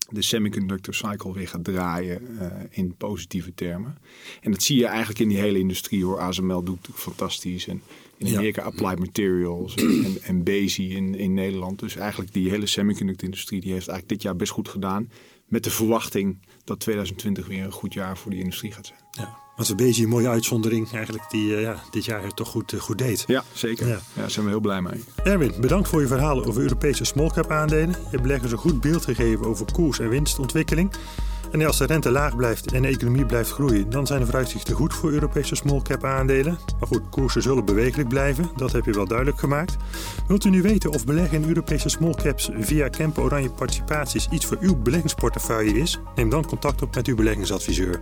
de 0.10 0.22
semiconductor 0.22 0.94
cycle 0.94 1.34
weer 1.34 1.48
gaat 1.48 1.63
draaien 1.63 2.22
uh, 2.32 2.46
in 2.70 2.96
positieve 2.96 3.53
termen. 3.53 3.98
En 4.41 4.51
dat 4.51 4.63
zie 4.63 4.77
je 4.77 4.86
eigenlijk 4.86 5.20
in 5.20 5.27
die 5.27 5.38
hele 5.38 5.60
industrie 5.60 6.03
hoor. 6.03 6.20
ASML 6.20 6.63
doet 6.63 6.88
fantastisch. 6.94 7.67
En 7.67 7.82
in 8.17 8.36
Amerika 8.36 8.62
ja. 8.62 8.67
Applied 8.67 9.00
Materials 9.00 9.75
en, 9.75 10.17
en, 10.22 10.44
Bezi 10.44 10.96
in, 10.96 11.15
in 11.15 11.34
Nederland. 11.34 11.79
Dus 11.79 11.96
eigenlijk 11.96 12.34
die 12.34 12.50
hele 12.50 12.65
semiconductor 12.65 13.25
industrie 13.25 13.62
die 13.62 13.72
heeft 13.72 13.88
eigenlijk 13.88 14.10
dit 14.10 14.22
jaar 14.22 14.36
best 14.36 14.51
goed 14.51 14.70
gedaan. 14.70 15.12
Met 15.46 15.63
de 15.63 15.72
verwachting 15.72 16.39
dat 16.63 16.79
2020 16.79 17.48
weer 17.48 17.63
een 17.63 17.72
goed 17.72 17.94
jaar 17.94 18.17
voor 18.17 18.32
die 18.32 18.39
industrie 18.39 18.72
gaat 18.72 18.88
zijn. 18.88 19.00
Ja. 19.12 19.46
Wat 19.57 19.69
een 19.69 19.75
beetje 19.75 20.03
een 20.03 20.09
mooie 20.09 20.29
uitzondering 20.29 20.91
eigenlijk 20.93 21.29
die 21.29 21.49
uh, 21.49 21.61
ja, 21.61 21.75
dit 21.89 22.05
jaar 22.05 22.33
toch 22.33 22.47
goed, 22.47 22.73
uh, 22.73 22.79
goed 22.79 22.97
deed. 22.97 23.23
Ja, 23.27 23.43
zeker. 23.53 23.87
Ja. 23.87 23.99
daar 24.13 24.31
zijn 24.31 24.45
we 24.45 24.51
heel 24.51 24.59
blij 24.59 24.81
mee. 24.81 25.03
Erwin, 25.23 25.53
bedankt 25.60 25.89
voor 25.89 26.01
je 26.01 26.08
verhalen 26.08 26.45
over 26.45 26.62
Europese 26.62 27.03
smallcap 27.03 27.51
aandelen. 27.51 27.95
Je 28.12 28.21
beleggers 28.21 28.51
een 28.51 28.58
goed 28.58 28.82
beeld 28.82 29.05
gegeven 29.05 29.45
over 29.45 29.65
koers- 29.71 29.99
en 29.99 30.10
winstontwikkeling. 30.10 30.91
En 31.51 31.65
als 31.65 31.77
de 31.77 31.86
rente 31.86 32.12
laag 32.12 32.36
blijft 32.36 32.71
en 32.71 32.82
de 32.82 32.88
economie 32.88 33.25
blijft 33.25 33.51
groeien, 33.51 33.89
dan 33.89 34.08
zijn 34.08 34.19
de 34.19 34.25
vooruitzichten 34.25 34.75
goed 34.75 34.93
voor 34.93 35.12
Europese 35.12 35.55
smallcap 35.55 36.03
aandelen. 36.03 36.58
Maar 36.79 36.88
goed, 36.88 37.10
koersen 37.10 37.41
zullen 37.41 37.65
bewegelijk 37.65 38.10
blijven, 38.10 38.49
dat 38.55 38.71
heb 38.71 38.86
je 38.86 38.91
wel 38.91 39.08
duidelijk 39.08 39.39
gemaakt. 39.39 39.75
Wilt 40.27 40.45
u 40.45 40.49
nu 40.49 40.62
weten 40.62 40.91
of 40.91 41.05
beleggen 41.05 41.41
in 41.41 41.47
Europese 41.47 41.89
smallcaps 41.89 42.49
via 42.60 42.88
Kempen 42.88 43.23
Oranje 43.23 43.49
Participaties 43.49 44.27
iets 44.32 44.45
voor 44.45 44.58
uw 44.60 44.75
beleggingsportefeuille 44.75 45.79
is? 45.79 45.99
Neem 46.15 46.29
dan 46.29 46.45
contact 46.45 46.82
op 46.82 46.95
met 46.95 47.08
uw 47.08 47.15
beleggingsadviseur. 47.15 48.01